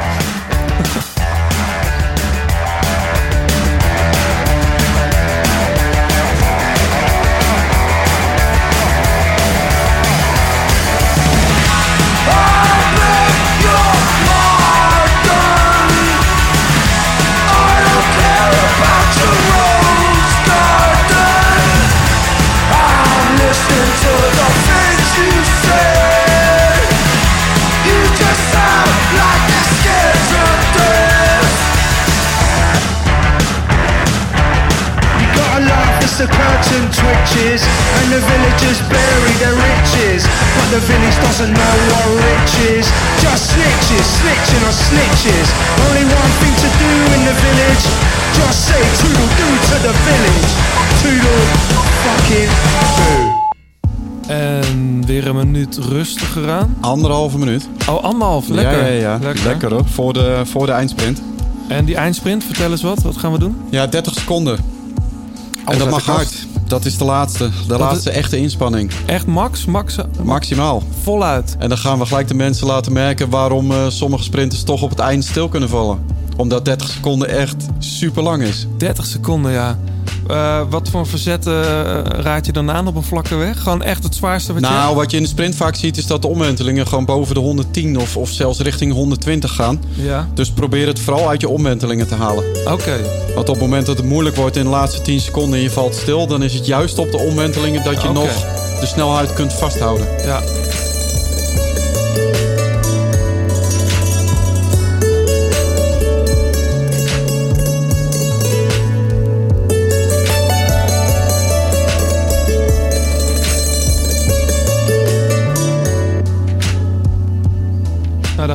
Curtain 36.40 36.86
twitches 37.00 37.62
and 38.00 38.08
the 38.16 38.22
villagers 38.32 38.80
bury 38.88 39.34
their 39.44 39.56
riches. 39.68 40.22
But 40.56 40.68
the 40.76 40.82
village 40.92 41.18
doesn't 41.28 41.54
know 41.60 41.76
what 41.92 42.08
rich 42.28 42.54
is. 42.76 42.86
Just 43.24 43.44
snitches, 43.52 44.06
snitching 44.20 44.64
on 44.70 44.76
snitches. 44.88 45.48
Only 45.86 46.06
one 46.20 46.32
thing 46.40 46.56
to 46.64 46.70
do 46.84 46.92
in 47.16 47.22
the 47.30 47.36
village. 47.46 47.84
Just 48.40 48.60
say 48.68 48.84
toodle 49.00 49.30
doo 49.40 49.54
to 49.70 49.76
the 49.88 49.94
village. 50.08 50.50
Toodle 51.02 51.42
fucking 52.04 52.52
doo. 52.98 53.38
En 54.28 55.04
weer 55.06 55.28
een 55.28 55.36
minuut 55.36 55.78
rustiger 55.90 56.50
aan. 56.50 56.78
Anderhalve 56.82 57.38
minuut. 57.38 57.68
Oh, 57.90 58.04
anderhalf. 58.04 58.48
Lekker. 58.48 58.80
Ja, 58.80 58.86
ja, 58.86 59.00
ja. 59.00 59.20
Lekker. 59.22 59.44
Lekker, 59.44 59.70
hoor. 59.70 59.86
Voor 59.86 60.14
de, 60.14 60.42
voor 60.44 60.66
de 60.66 60.72
eindsprint. 60.72 61.22
En 61.68 61.86
die 61.86 61.96
eindsprint, 61.96 62.44
vertel 62.44 62.72
eens 62.72 62.82
wat. 62.82 63.02
Wat 63.02 63.18
gaan 63.18 63.32
we 63.32 63.40
doen? 63.40 63.56
Ja, 63.70 63.88
30 63.88 64.14
seconden. 64.14 64.79
En 65.72 65.80
dat 65.80 65.90
mag 65.90 66.06
hard. 66.06 66.48
Dat 66.68 66.86
is 66.86 66.98
de 66.98 67.04
laatste. 67.06 67.50
De 67.68 67.78
laatste 67.78 68.10
echte 68.10 68.38
inspanning. 68.38 68.92
Echt 69.06 69.26
max? 69.26 69.66
Max? 69.66 69.96
Maximaal. 70.24 70.84
Voluit. 71.02 71.56
En 71.60 71.70
dan 71.70 71.78
gaan 71.78 72.00
we 72.00 72.06
gelijk 72.06 72.28
de 72.28 72.34
mensen 72.34 72.68
laten 72.68 72.94
merken 72.94 73.30
waarom 73.30 73.72
eh, 73.72 73.86
sommige 73.88 74.24
sprinters 74.24 74.64
toch 74.64 74.82
op 74.82 74.90
het 74.90 75.00
eind 75.00 75.26
stil 75.26 75.48
kunnen 75.50 75.70
vallen. 75.70 76.00
Omdat 76.38 76.66
30 76.66 76.90
seconden 76.90 77.30
echt 77.30 77.66
super 77.80 78.24
lang 78.24 78.44
is. 78.44 78.68
30 78.78 79.06
seconden, 79.06 79.52
ja. 79.52 79.78
Eh, 80.30 80.62
wat 80.70 80.90
voor 80.90 81.08
verzetten 81.08 81.64
eh, 81.64 82.22
raad 82.22 82.46
je 82.46 82.52
dan 82.52 82.72
aan 82.72 82.88
op 82.88 82.96
een 82.96 83.04
vlakke 83.04 83.36
weg? 83.36 83.62
Gewoon 83.62 83.84
echt 83.84 84.04
het 84.04 84.16
zwaarste 84.16 84.54
wat 84.54 84.62
je 84.62 84.70
Nou, 84.70 84.96
wat 84.96 85.12
je 85.12 85.18
in 85.18 85.24
de 85.24 85.30
sprint 85.30 85.56
vaak 85.56 85.76
ziet 85.76 85.98
is 85.98 86.08
dat 86.08 86.22
de 86.22 86.28
omwentelingen 86.28 86.88
gewoon 86.88 87.06
boven 87.06 87.36
de 87.36 87.40
110 87.40 88.00
of, 88.00 88.18
of 88.18 88.30
zelfs 88.30 88.60
richting 88.60 88.94
120 88.94 89.56
gaan. 89.56 89.82
Ja. 89.94 90.30
Dus 90.34 90.52
probeer 90.52 90.88
het 90.88 91.00
vooral 91.00 91.30
uit 91.30 91.42
je 91.42 91.50
omwentelingen 91.50 92.08
te 92.08 92.16
halen. 92.16 92.44
Oké. 92.66 92.98
Want 93.36 93.50
op 93.50 93.56
het 93.56 93.64
moment 93.64 93.86
dat 93.86 93.98
het 93.98 94.06
moeilijk 94.06 94.36
wordt 94.36 94.56
in 94.56 94.64
de 94.64 94.70
laatste 94.70 95.02
10 95.02 95.20
seconden 95.20 95.58
en 95.58 95.64
je 95.64 95.72
valt 95.72 95.96
stil, 95.96 96.28
dan 96.28 96.44
is 96.44 96.54
het 96.54 96.66
juist 96.66 96.98
op 96.98 97.12
de 97.12 97.18
omwentelingen 97.18 97.84
dat 97.84 98.02
je 98.02 98.10
nog 98.10 98.46
de 98.80 98.86
snelheid 98.86 99.34
kunt 99.34 99.54
vasthouden. 99.54 100.08
Ja. 100.26 100.42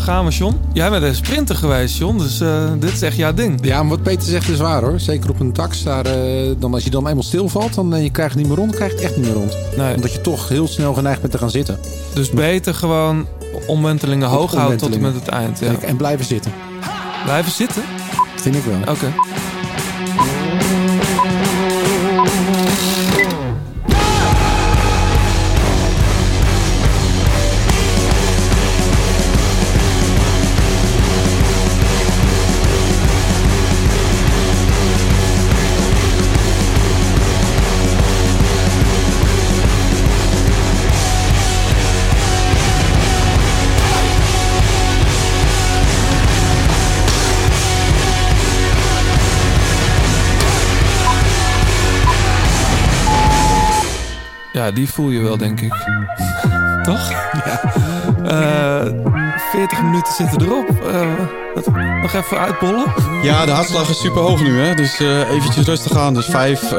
Gaan 0.05 0.25
we, 0.25 0.31
John. 0.31 0.61
Jij 0.73 0.91
bent 0.91 1.03
een 1.03 1.15
sprinter 1.15 1.57
geweest, 1.57 1.97
John. 1.97 2.19
Dus 2.19 2.41
eh, 2.41 2.73
dit 2.79 2.93
is 2.93 3.03
echt 3.03 3.17
jouw 3.17 3.35
ding. 3.35 3.59
Ja, 3.63 3.81
maar 3.81 3.89
wat 3.89 4.03
Peter 4.03 4.23
zegt 4.23 4.49
is 4.49 4.59
waar 4.59 4.83
hoor. 4.83 5.01
Zeker 5.01 5.31
op 5.31 5.41
een 5.41 5.53
tax. 5.53 5.83
Daar, 5.83 6.07
eh, 6.07 6.51
dan, 6.59 6.75
als 6.75 6.85
je 6.85 6.91
dan 6.91 7.09
eenmaal 7.09 7.23
stilvalt, 7.23 7.75
dan 7.75 7.95
eh, 7.95 8.03
je 8.03 8.11
krijgt 8.11 8.33
het 8.33 8.41
niet 8.41 8.49
meer 8.49 8.59
rond. 8.59 8.69
Dan 8.71 8.79
krijg 8.79 8.93
je 8.93 8.97
het 8.97 9.07
echt 9.07 9.17
niet 9.17 9.27
meer 9.27 9.35
rond. 9.35 9.57
Nee. 9.77 9.95
Omdat 9.95 10.13
je 10.13 10.21
toch 10.21 10.49
heel 10.49 10.69
snel 10.69 10.95
geneigd 10.95 11.21
bent 11.21 11.33
te 11.33 11.39
gaan 11.39 11.51
zitten. 11.51 11.79
Dus 12.15 12.31
beter 12.31 12.75
gewoon 12.75 13.27
omwentelingen 13.67 14.29
hoog 14.29 14.55
houden 14.55 14.79
tot 14.79 14.95
en 14.95 15.01
met 15.01 15.15
het 15.15 15.29
eind. 15.29 15.59
Ja. 15.59 15.73
En 15.81 15.97
blijven 15.97 16.25
zitten. 16.25 16.53
Blijven 17.25 17.53
zitten? 17.53 17.83
Vind 18.37 18.55
ik 18.55 18.65
wel. 18.65 18.95
Oké. 18.95 19.13
Die 54.75 54.89
voel 54.89 55.11
je 55.11 55.21
wel, 55.21 55.37
denk 55.37 55.61
ik. 55.61 55.75
Toch? 56.83 57.11
Ja. 57.45 57.61
40 59.51 59.83
minuten 59.83 60.13
zitten 60.13 60.41
erop. 60.43 60.69
Eh, 60.93 61.09
wat- 61.55 61.67
nog 62.03 62.13
even 62.15 62.39
uitbollen? 62.39 62.85
Ja, 63.23 63.45
de 63.45 63.51
hartslag 63.51 63.89
is 63.89 64.01
super 64.01 64.21
hoog 64.23 64.43
nu, 64.43 64.61
hè? 64.61 64.75
dus 64.75 65.01
eh, 65.01 65.31
eventjes 65.31 65.67
rustig 65.67 65.97
aan. 65.97 66.15
Dus 66.15 66.27
vijf, 66.27 66.73
eh, 66.73 66.79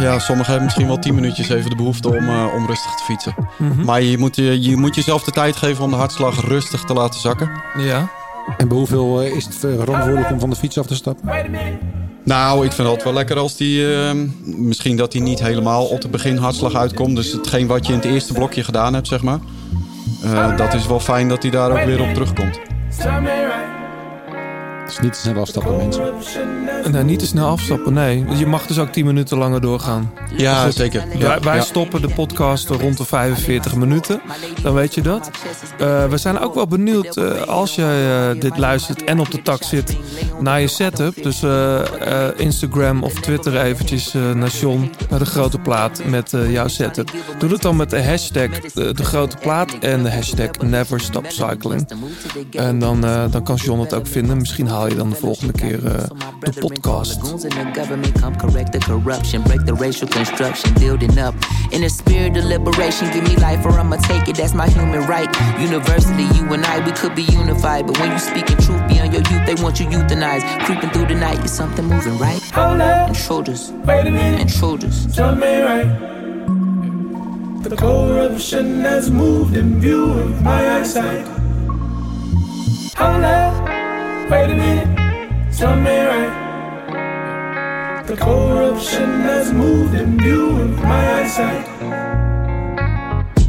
ja, 0.00 0.18
sommigen 0.18 0.46
hebben 0.50 0.64
misschien 0.64 0.86
wel 0.86 0.98
tien 0.98 1.14
minuutjes 1.14 1.48
even 1.48 1.70
de 1.70 1.76
behoefte 1.76 2.08
om, 2.08 2.28
eh, 2.28 2.46
om 2.54 2.66
rustig 2.66 2.94
te 2.94 3.04
fietsen. 3.04 3.34
Mhm. 3.58 3.84
Maar 3.84 4.02
je 4.02 4.18
moet, 4.18 4.36
je, 4.36 4.62
je 4.62 4.76
moet 4.76 4.94
jezelf 4.94 5.22
de 5.24 5.30
tijd 5.30 5.56
geven 5.56 5.84
om 5.84 5.90
de 5.90 5.96
hartslag 5.96 6.40
rustig 6.48 6.84
te 6.84 6.92
laten 6.92 7.20
zakken. 7.20 7.50
Ja. 7.78 8.08
En 8.56 8.68
bij 8.68 8.76
hoeveel 8.76 9.20
eh, 9.22 9.36
is 9.36 9.44
het 9.44 9.54
verantwoordelijk 9.54 10.30
om 10.30 10.40
van 10.40 10.50
de 10.50 10.56
fiets 10.56 10.78
af 10.78 10.86
te 10.86 10.94
stappen? 10.94 11.28
Nou, 12.24 12.56
ik 12.56 12.72
vind 12.72 12.76
het 12.76 12.86
altijd 12.86 13.04
wel 13.04 13.12
lekker 13.12 13.38
als 13.38 13.56
die... 13.56 13.94
eh, 13.96 14.10
misschien 14.44 14.96
dat 14.96 15.12
die 15.12 15.22
niet 15.22 15.40
helemaal 15.42 15.84
op 15.84 16.00
de 16.00 16.08
begin 16.08 16.36
hartslag 16.36 16.74
uitkomt. 16.74 17.16
Dus 17.16 17.32
hetgeen 17.32 17.66
wat 17.66 17.86
je 17.86 17.92
in 17.92 17.98
het 17.98 18.08
eerste 18.08 18.32
blokje 18.32 18.64
gedaan 18.64 18.94
hebt, 18.94 19.06
zeg 19.08 19.22
maar. 19.22 19.38
Eh, 20.24 20.56
dat 20.56 20.74
is 20.74 20.86
wel 20.86 21.00
fijn 21.00 21.28
dat 21.28 21.42
hij 21.42 21.50
daar 21.50 21.70
ook 21.70 21.84
weer 21.84 22.00
op 22.00 22.14
terugkomt. 22.14 22.58
Is 24.86 24.98
niet 24.98 25.12
te 25.12 25.18
snel 25.18 25.40
afstappen, 25.40 25.76
mensen. 25.76 26.14
Nee, 26.90 27.02
niet 27.02 27.18
te 27.18 27.26
snel 27.26 27.46
afstappen, 27.46 27.92
nee. 27.92 28.24
Je 28.36 28.46
mag 28.46 28.66
dus 28.66 28.78
ook 28.78 28.92
10 28.92 29.06
minuten 29.06 29.38
langer 29.38 29.60
doorgaan. 29.60 30.12
Ja, 30.36 30.64
goed, 30.64 30.74
zeker. 30.74 31.04
Wij, 31.08 31.18
Ja, 31.18 31.40
wij 31.40 31.56
ja. 31.56 31.62
stoppen 31.62 32.00
de 32.02 32.08
podcast 32.08 32.68
rond 32.68 32.96
de 32.96 33.04
45 33.04 33.74
minuten. 33.74 34.20
Dan 34.62 34.74
weet 34.74 34.94
je 34.94 35.00
dat. 35.00 35.30
Eh, 35.78 36.08
we 36.08 36.16
zijn 36.18 36.38
ook 36.38 36.54
wel 36.54 36.66
benieuwd 36.66 37.16
eh, 37.16 37.42
als 37.42 37.74
je 37.74 37.82
eh, 38.34 38.40
dit 38.40 38.58
luistert 38.58 39.04
en 39.04 39.20
op 39.20 39.30
de 39.30 39.42
tak 39.42 39.62
zit 39.62 39.96
naar 40.40 40.60
je 40.60 40.68
setup. 40.68 41.22
Dus 41.22 41.42
Instagram 42.36 43.02
of 43.02 43.12
Twitter 43.12 43.56
eventjes 43.56 44.12
naar 44.12 44.50
John, 44.60 44.90
naar 45.10 45.18
de 45.18 45.26
grote 45.26 45.58
plaat 45.58 46.04
met 46.04 46.34
jouw 46.48 46.68
setup. 46.68 47.10
Doe 47.38 47.50
het 47.50 47.62
dan 47.62 47.76
met 47.76 47.90
de 47.90 48.02
hashtag 48.02 48.60
de 48.72 49.04
grote 49.04 49.36
plaat 49.36 49.78
en 49.80 50.02
de 50.02 50.10
hashtag 50.10 50.50
never 50.60 51.00
stop 51.00 51.26
cycling. 51.28 51.88
En 52.50 52.78
dan, 52.78 53.00
dan 53.30 53.42
kan 53.44 53.56
John 53.56 53.80
het 53.80 53.94
ook 53.94 54.06
vinden. 54.06 54.36
Misschien 54.36 54.66
So 54.72 56.14
my 56.14 56.30
brother, 56.40 56.62
the 56.62 57.72
government 57.74 58.14
come 58.14 58.34
correct 58.36 58.72
the 58.72 58.80
corruption, 58.80 59.42
break 59.42 59.66
the 59.66 59.74
racial 59.74 60.08
construction, 60.08 60.72
building 60.74 61.18
up 61.18 61.34
In 61.72 61.82
the 61.82 61.90
spirit 61.90 62.36
of 62.38 62.44
liberation, 62.44 63.12
give 63.12 63.24
me 63.24 63.36
life 63.36 63.66
or 63.66 63.72
I'ma 63.72 63.96
take 63.96 64.28
it. 64.28 64.36
That's 64.36 64.54
my 64.54 64.68
human 64.68 65.06
right. 65.06 65.28
University, 65.60 66.24
you 66.36 66.50
and 66.54 66.64
I, 66.64 66.84
we 66.86 66.92
could 66.92 67.14
be 67.14 67.24
unified. 67.24 67.86
But 67.86 67.98
when 67.98 68.12
you 68.12 68.18
speak 68.18 68.50
in 68.50 68.56
truth 68.58 68.86
beyond 68.88 69.12
your 69.12 69.22
youth, 69.30 69.44
they 69.44 69.62
want 69.62 69.78
you 69.78 69.86
euthanized. 69.86 70.64
Creeping 70.64 70.90
through 70.90 71.06
the 71.06 71.16
night, 71.16 71.44
is 71.44 71.52
something 71.52 71.84
moving 71.84 72.16
right? 72.18 72.40
Hold 72.52 72.80
up. 72.80 73.08
And 73.08 73.16
shoulders. 73.16 73.72
Wait 73.84 74.06
a 74.06 74.10
minute. 74.10 74.40
And 74.40 74.50
shoulders. 74.50 75.06
Tell 75.14 75.34
me 75.34 75.60
right. 75.60 75.88
The 77.62 77.76
corruption 77.76 78.80
has 78.80 79.10
moved 79.10 79.54
in 79.54 79.80
view 79.80 80.12
of 80.12 80.42
my 80.42 80.80
eyesight. 80.80 81.26
Hold 82.96 83.24
up 83.24 83.71
wait 84.32 84.50
a 84.50 84.56
minute, 84.56 84.88
tell 85.58 85.76
me 85.76 85.98
right. 86.10 86.34
The 88.06 88.16
corruption 88.16 89.20
has 89.28 89.52
moved 89.52 89.94
in 89.94 90.18
view 90.18 90.58
of 90.58 90.82
my 90.82 91.20
eyesight. 91.20 91.71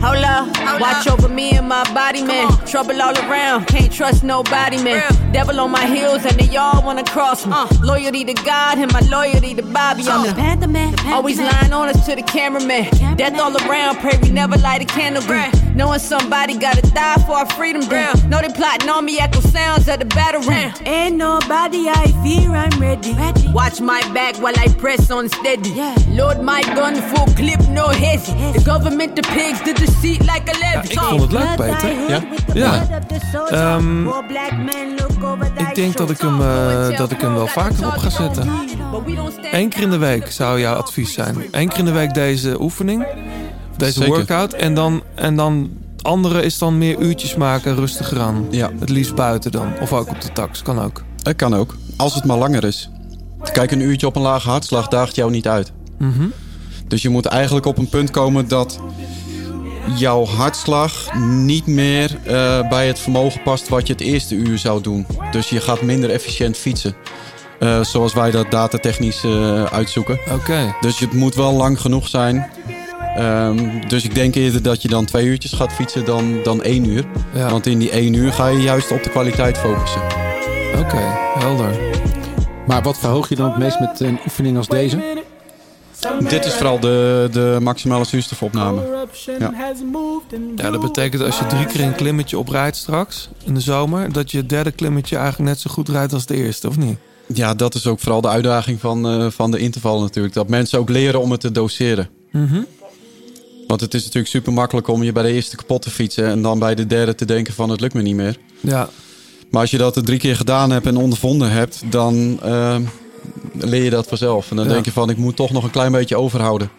Hold 0.04 0.18
up, 0.26 0.82
watch 0.82 1.08
over 1.08 1.30
me 1.30 1.52
and 1.52 1.70
my 1.70 1.84
body, 1.94 2.22
man. 2.22 2.52
Trouble 2.68 3.02
all 3.02 3.18
around, 3.20 3.68
can't 3.68 3.90
trust 3.90 4.22
nobody, 4.22 4.76
man. 4.84 5.02
Devil 5.32 5.62
on 5.62 5.72
my 5.72 5.86
heels, 5.86 6.26
and 6.26 6.38
they 6.38 6.58
all 6.58 6.84
wanna 6.84 7.06
cross 7.06 7.46
me. 7.46 7.54
Uh. 7.56 7.70
Loyalty 7.82 8.26
to 8.26 8.34
God 8.34 8.80
and 8.80 8.92
my 8.92 9.00
loyalty 9.00 9.54
to 9.56 9.64
Bobby. 9.64 10.04
I'm 10.04 10.20
uh. 10.20 10.28
the 10.28 10.34
Panther 10.34 10.68
man, 10.68 10.94
always 11.08 11.40
lying 11.40 11.72
on 11.72 11.88
us 11.88 12.06
to 12.08 12.16
the 12.18 12.22
cameraman. 12.22 12.90
Death 13.16 13.40
all 13.40 13.56
around, 13.56 14.00
pray 14.00 14.20
we 14.22 14.30
never 14.30 14.58
light 14.58 14.82
a 14.82 14.86
candle 14.86 15.24
green. 15.24 15.52
Knowing 15.74 16.00
somebody 16.00 16.58
gotta 16.58 16.82
die 16.92 17.16
for 17.26 17.38
our 17.38 17.50
freedom, 17.52 17.82
damn. 17.88 18.30
Know 18.30 18.42
they 18.42 18.50
plotting 18.50 18.90
on 18.90 19.06
me, 19.06 19.20
echo 19.20 19.40
sounds 19.40 19.88
at 19.88 20.00
the 20.00 20.06
battle. 20.06 20.44
Ain't 20.86 21.16
nobody 21.16 21.88
I 21.88 22.08
fear, 22.24 22.52
I'm 22.52 22.78
ready. 22.80 23.14
Watch 23.54 23.80
my 23.80 24.02
back 24.14 24.36
while 24.38 24.54
I 24.58 24.68
press 24.74 25.10
on 25.10 25.30
steady. 25.30 25.74
Load 26.10 26.42
my 26.42 26.62
gun, 26.76 26.96
full 26.96 27.28
clip, 27.36 27.62
no 27.70 27.88
hesi. 27.88 28.54
The 28.54 28.64
government, 28.66 29.16
the 29.16 29.24
pigs, 29.24 29.62
the 29.62 29.74
ik 30.90 31.00
vond 31.00 31.22
het 31.22 31.32
leuk, 31.32 31.56
Peter. 31.56 31.90
Ja? 32.08 32.24
Ja. 32.54 32.88
Ehm, 33.50 34.08
ik 35.58 35.76
denk 35.76 35.98
dat 35.98 36.10
ik, 36.10 36.18
hem, 36.18 36.42
eh, 36.42 36.98
dat 36.98 37.12
ik 37.12 37.22
hem 37.22 37.34
wel 37.34 37.48
vaker 37.48 37.88
op 37.88 37.98
ga 37.98 38.10
zetten. 38.10 38.50
Eén 39.52 39.70
keer 39.70 39.82
in 39.82 39.90
de 39.90 39.98
week 39.98 40.32
zou 40.32 40.60
jouw 40.60 40.76
advies 40.76 41.14
zijn. 41.14 41.36
Eén 41.52 41.68
keer 41.68 41.80
in 41.80 41.86
de 41.86 41.92
week 41.92 42.14
deze 42.14 42.62
oefening. 42.62 43.06
Deze 43.78 43.94
Zeker. 43.94 44.16
workout. 44.16 44.54
En 44.54 44.74
dan, 44.74 45.04
en 45.16 45.36
dan 45.36 45.72
andere 46.02 46.42
is 46.42 46.58
dan 46.58 46.78
meer 46.78 47.00
uurtjes 47.00 47.36
maken, 47.36 47.76
rustiger 47.76 48.20
aan. 48.20 48.46
Ja. 48.50 48.72
Het 48.80 48.90
liefst 48.90 49.16
buiten 49.16 49.52
dan. 49.52 49.68
Of 49.82 49.94
ook 49.94 50.10
op 50.10 50.22
de 50.22 50.32
tax, 50.32 50.62
kan 50.62 50.80
ook. 50.80 51.04
Het 51.24 51.36
kan 51.36 51.56
ook, 51.56 51.76
als 51.98 52.16
het 52.16 52.24
maar 52.26 52.38
langer 52.38 52.64
is. 52.64 52.90
Kijk, 53.52 53.72
een 53.72 53.80
uurtje 53.80 54.08
op 54.08 54.16
een 54.16 54.22
lage 54.22 54.50
hartslag 54.50 54.88
daagt 54.88 55.16
jou 55.16 55.32
niet 55.32 55.48
uit. 55.48 55.72
Mhm. 55.98 56.28
Dus 56.88 57.02
je 57.02 57.10
moet 57.10 57.26
eigenlijk 57.26 57.66
op 57.66 57.78
een 57.78 57.90
punt 57.90 58.12
komen 58.12 58.48
dat 58.48 58.80
jouw 59.96 60.26
hartslag 60.26 61.14
niet 61.20 61.68
meer 61.68 62.18
eh, 62.24 62.70
bij 62.70 62.88
het 62.88 63.00
vermogen 63.00 63.42
past 63.42 63.70
wat 63.70 63.88
je 63.88 63.94
het 63.94 64.02
eerste 64.02 64.36
uur 64.36 64.58
zou 64.58 64.82
doen. 64.82 65.06
Dus 65.32 65.50
je 65.50 65.62
gaat 65.62 65.82
minder 65.82 66.10
efficiënt 66.10 66.58
fietsen. 66.58 66.96
Eh, 67.60 67.84
zoals 67.84 68.14
wij 68.14 68.32
dat 68.32 68.52
datatechnisch 68.52 69.24
eh, 69.24 69.64
uitzoeken. 69.64 70.20
Oké. 70.32 70.76
Dus 70.82 71.00
het 71.00 71.14
moet 71.14 71.36
wel 71.36 71.54
lang 71.54 71.82
genoeg 71.82 72.08
zijn. 72.08 72.50
Ehm, 73.16 73.88
dus 73.88 74.04
ik 74.04 74.16
denk 74.16 74.36
eerder 74.36 74.62
dat 74.62 74.82
je 74.82 74.88
dan 74.88 75.06
twee 75.06 75.26
uurtjes 75.26 75.54
gaat 75.54 75.74
fietsen 75.74 76.06
dan, 76.06 76.40
dan 76.44 76.64
één 76.64 76.90
uur. 76.90 77.06
Ja. 77.34 77.50
Want 77.50 77.66
in 77.66 77.80
die 77.80 77.90
één 77.90 78.14
uur 78.14 78.34
ga 78.34 78.48
je 78.48 78.62
juist 78.62 78.92
op 78.92 79.04
de 79.04 79.10
kwaliteit 79.10 79.58
focussen. 79.58 80.02
Oké, 80.80 81.02
helder. 81.40 81.76
Maar 82.68 82.82
wat 82.82 83.00
verhoog 83.00 83.30
je 83.30 83.36
dan 83.36 83.50
het 83.50 83.58
meest 83.58 83.80
met 83.80 84.00
een 84.00 84.20
oefening 84.26 84.58
als 84.58 84.68
deze? 84.68 85.23
Dit 86.30 86.46
is 86.46 86.54
vooral 86.54 86.80
de, 86.80 87.28
de 87.32 87.58
maximale 87.62 88.06
zuurstofopname. 88.06 88.82
Ja. 89.40 89.54
Ja, 90.56 90.72
dat 90.72 90.82
betekent 90.82 91.22
als 91.22 91.40
je 91.40 91.46
drie 91.46 91.66
keer 91.66 91.82
een 91.82 91.96
klimmetje 91.96 92.38
oprijdt 92.38 92.78
straks 92.78 93.30
in 93.44 93.54
de 93.54 93.60
zomer, 93.60 94.14
dat 94.14 94.32
je 94.32 94.38
het 94.38 94.50
derde 94.50 94.72
klimmetje 94.72 95.16
eigenlijk 95.18 95.50
net 95.50 95.60
zo 95.60 95.72
goed 95.72 95.90
rijdt 95.90 96.14
als 96.14 96.22
het 96.22 96.32
eerste, 96.32 96.68
of 96.68 96.78
niet? 96.78 96.98
Ja, 97.28 97.54
dat 97.54 97.76
is 97.76 97.88
ook 97.88 98.00
vooral 98.00 98.22
de 98.22 98.28
uitdaging 98.28 98.80
van, 98.80 99.08
eh, 99.08 99.28
van 99.30 99.52
de 99.52 99.58
interval 99.58 100.00
natuurlijk. 100.02 100.34
Dat 100.34 100.48
mensen 100.50 100.80
ook 100.80 100.90
leren 100.90 101.22
om 101.22 101.32
het 101.32 101.40
te 101.40 101.52
doseren. 101.52 102.10
Mhm. 102.32 102.62
Want 103.68 103.82
het 103.82 103.94
is 103.94 104.02
natuurlijk 104.02 104.32
super 104.32 104.54
makkelijk 104.54 104.88
om 104.88 105.04
je 105.04 105.12
bij 105.12 105.24
de 105.24 105.32
eerste 105.32 105.56
kapot 105.56 105.82
te 105.82 105.90
fietsen... 105.90 106.26
en 106.26 106.42
dan 106.42 106.60
bij 106.60 106.76
de 106.76 106.88
derde 106.88 107.16
te 107.16 107.26
denken 107.26 107.54
van 107.54 107.70
het 107.70 107.82
lukt 107.82 107.94
me 107.94 108.02
niet 108.02 108.16
meer. 108.16 108.38
Ja. 108.60 108.90
Maar 109.50 109.62
als 109.62 109.72
je 109.72 109.78
dat 109.78 109.96
er 109.96 110.04
drie 110.04 110.20
keer 110.20 110.36
gedaan 110.36 110.72
hebt 110.72 110.86
en 110.86 110.98
ondervonden 110.98 111.52
hebt... 111.52 111.82
dan 111.90 112.40
eh, 112.42 112.76
leer 113.54 113.84
je 113.84 113.90
dat 113.90 114.08
vanzelf. 114.08 114.50
En 114.50 114.56
dan 114.56 114.66
Ja. 114.66 114.72
denk 114.72 114.86
je 114.86 114.92
van 114.92 115.10
ik 115.10 115.18
moet 115.18 115.36
toch 115.36 115.52
nog 115.52 115.64
een 115.64 115.72
klein 115.72 115.92
beetje 115.92 116.18
overhouden. 116.18 116.70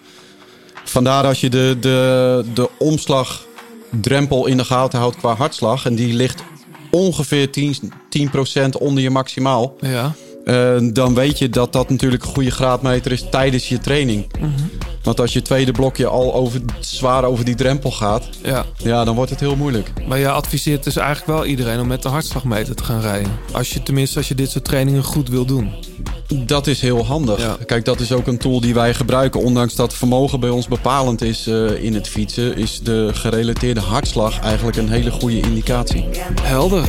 Vandaar 0.84 1.24
als 1.24 1.40
je 1.40 1.48
de, 1.50 1.76
de, 1.80 2.44
de 2.54 2.68
omslagdrempel 2.78 4.46
in 4.46 4.56
de 4.56 4.64
gaten 4.64 4.98
houdt 4.98 5.16
qua 5.16 5.34
hartslag... 5.34 5.86
en 5.86 5.94
die 5.94 6.14
ligt 6.14 6.42
ongeveer 6.90 7.50
10, 7.50 7.76
10% 8.18 8.68
onder 8.78 9.02
je 9.02 9.10
maximaal... 9.10 9.76
Ja. 9.80 10.12
Eh, 10.44 10.76
dan 10.92 11.14
weet 11.14 11.38
je 11.38 11.48
dat 11.48 11.72
dat 11.72 11.88
natuurlijk 11.90 12.22
een 12.24 12.28
goede 12.34 12.50
graadmeter 12.50 13.12
is 13.12 13.24
tijdens 13.30 13.68
je 13.68 13.78
training. 13.78 14.26
Mhm. 14.40 14.50
Want 15.04 15.20
als 15.20 15.32
je 15.32 15.42
tweede 15.42 15.72
blokje 15.72 16.06
al 16.06 16.34
over, 16.34 16.60
zwaar 16.80 17.24
over 17.24 17.44
die 17.44 17.54
drempel 17.54 17.90
gaat, 17.90 18.28
Ja. 18.42 18.64
ja, 18.76 19.04
dan 19.04 19.14
wordt 19.14 19.30
het 19.30 19.40
heel 19.40 19.56
moeilijk. 19.56 19.92
Maar 20.06 20.18
je 20.18 20.30
adviseert 20.30 20.84
dus 20.84 20.96
eigenlijk 20.96 21.26
wel 21.26 21.44
iedereen 21.46 21.80
om 21.80 21.86
met 21.86 22.02
de 22.02 22.08
hartslagmeter 22.08 22.74
te 22.74 22.84
gaan 22.84 23.00
rijden. 23.00 23.32
Als 23.52 23.70
je 23.70 23.82
tenminste 23.82 24.18
als 24.18 24.28
je 24.28 24.34
dit 24.34 24.50
soort 24.50 24.64
trainingen 24.64 25.02
goed 25.02 25.28
wil 25.28 25.44
doen. 25.44 25.70
Dat 26.46 26.66
is 26.66 26.80
heel 26.80 27.06
handig. 27.06 27.58
Kijk, 27.66 27.84
dat 27.84 28.00
is 28.00 28.12
ook 28.12 28.26
een 28.26 28.38
tool 28.38 28.60
die 28.60 28.74
wij 28.74 28.94
gebruiken. 28.94 29.40
Ondanks 29.40 29.74
dat 29.74 29.94
vermogen 29.94 30.40
bij 30.40 30.50
ons 30.50 30.68
bepalend 30.68 31.22
is 31.22 31.46
eh, 31.46 31.82
in 31.82 31.94
het 31.94 32.08
fietsen, 32.08 32.56
is 32.56 32.80
de 32.80 33.10
gerelateerde 33.12 33.80
hartslag 33.80 34.40
eigenlijk 34.40 34.76
een 34.76 34.88
hele 34.88 35.10
goede 35.10 35.40
indicatie. 35.40 36.04
Helder. 36.42 36.84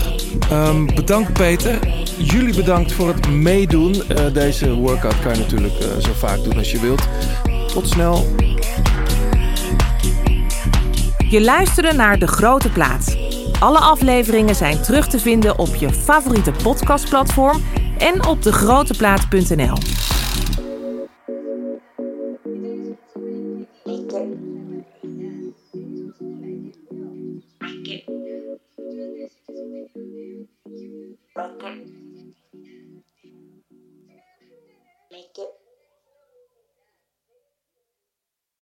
Ehm, 0.49 0.85
bedankt 0.85 1.33
Peter. 1.33 1.79
Jullie 2.17 2.55
bedankt 2.55 2.91
voor 2.91 3.07
het 3.07 3.29
meedoen. 3.29 4.03
Eh, 4.07 4.25
deze 4.33 4.73
workout 4.73 5.19
kan 5.19 5.33
je 5.33 5.39
natuurlijk 5.39 5.79
eh, 5.79 5.87
zo 5.99 6.09
vaak 6.17 6.43
doen 6.43 6.57
als 6.57 6.71
je 6.71 6.79
wilt. 6.79 7.01
Tot 7.75 7.87
snel. 7.87 8.25
Je 11.29 11.41
luisterde 11.41 11.93
naar 11.93 12.19
De 12.19 12.27
Grote 12.27 12.69
Plaats. 12.69 13.15
Alle 13.59 13.79
afleveringen 13.79 14.55
zijn 14.55 14.81
terug 14.81 15.07
te 15.07 15.19
vinden 15.19 15.59
op 15.59 15.75
je 15.75 15.89
favoriete 15.93 16.51
podcastplatform 16.63 17.63
en 17.97 18.27
op 18.27 18.43
degroteplaat.nl. 18.43 19.77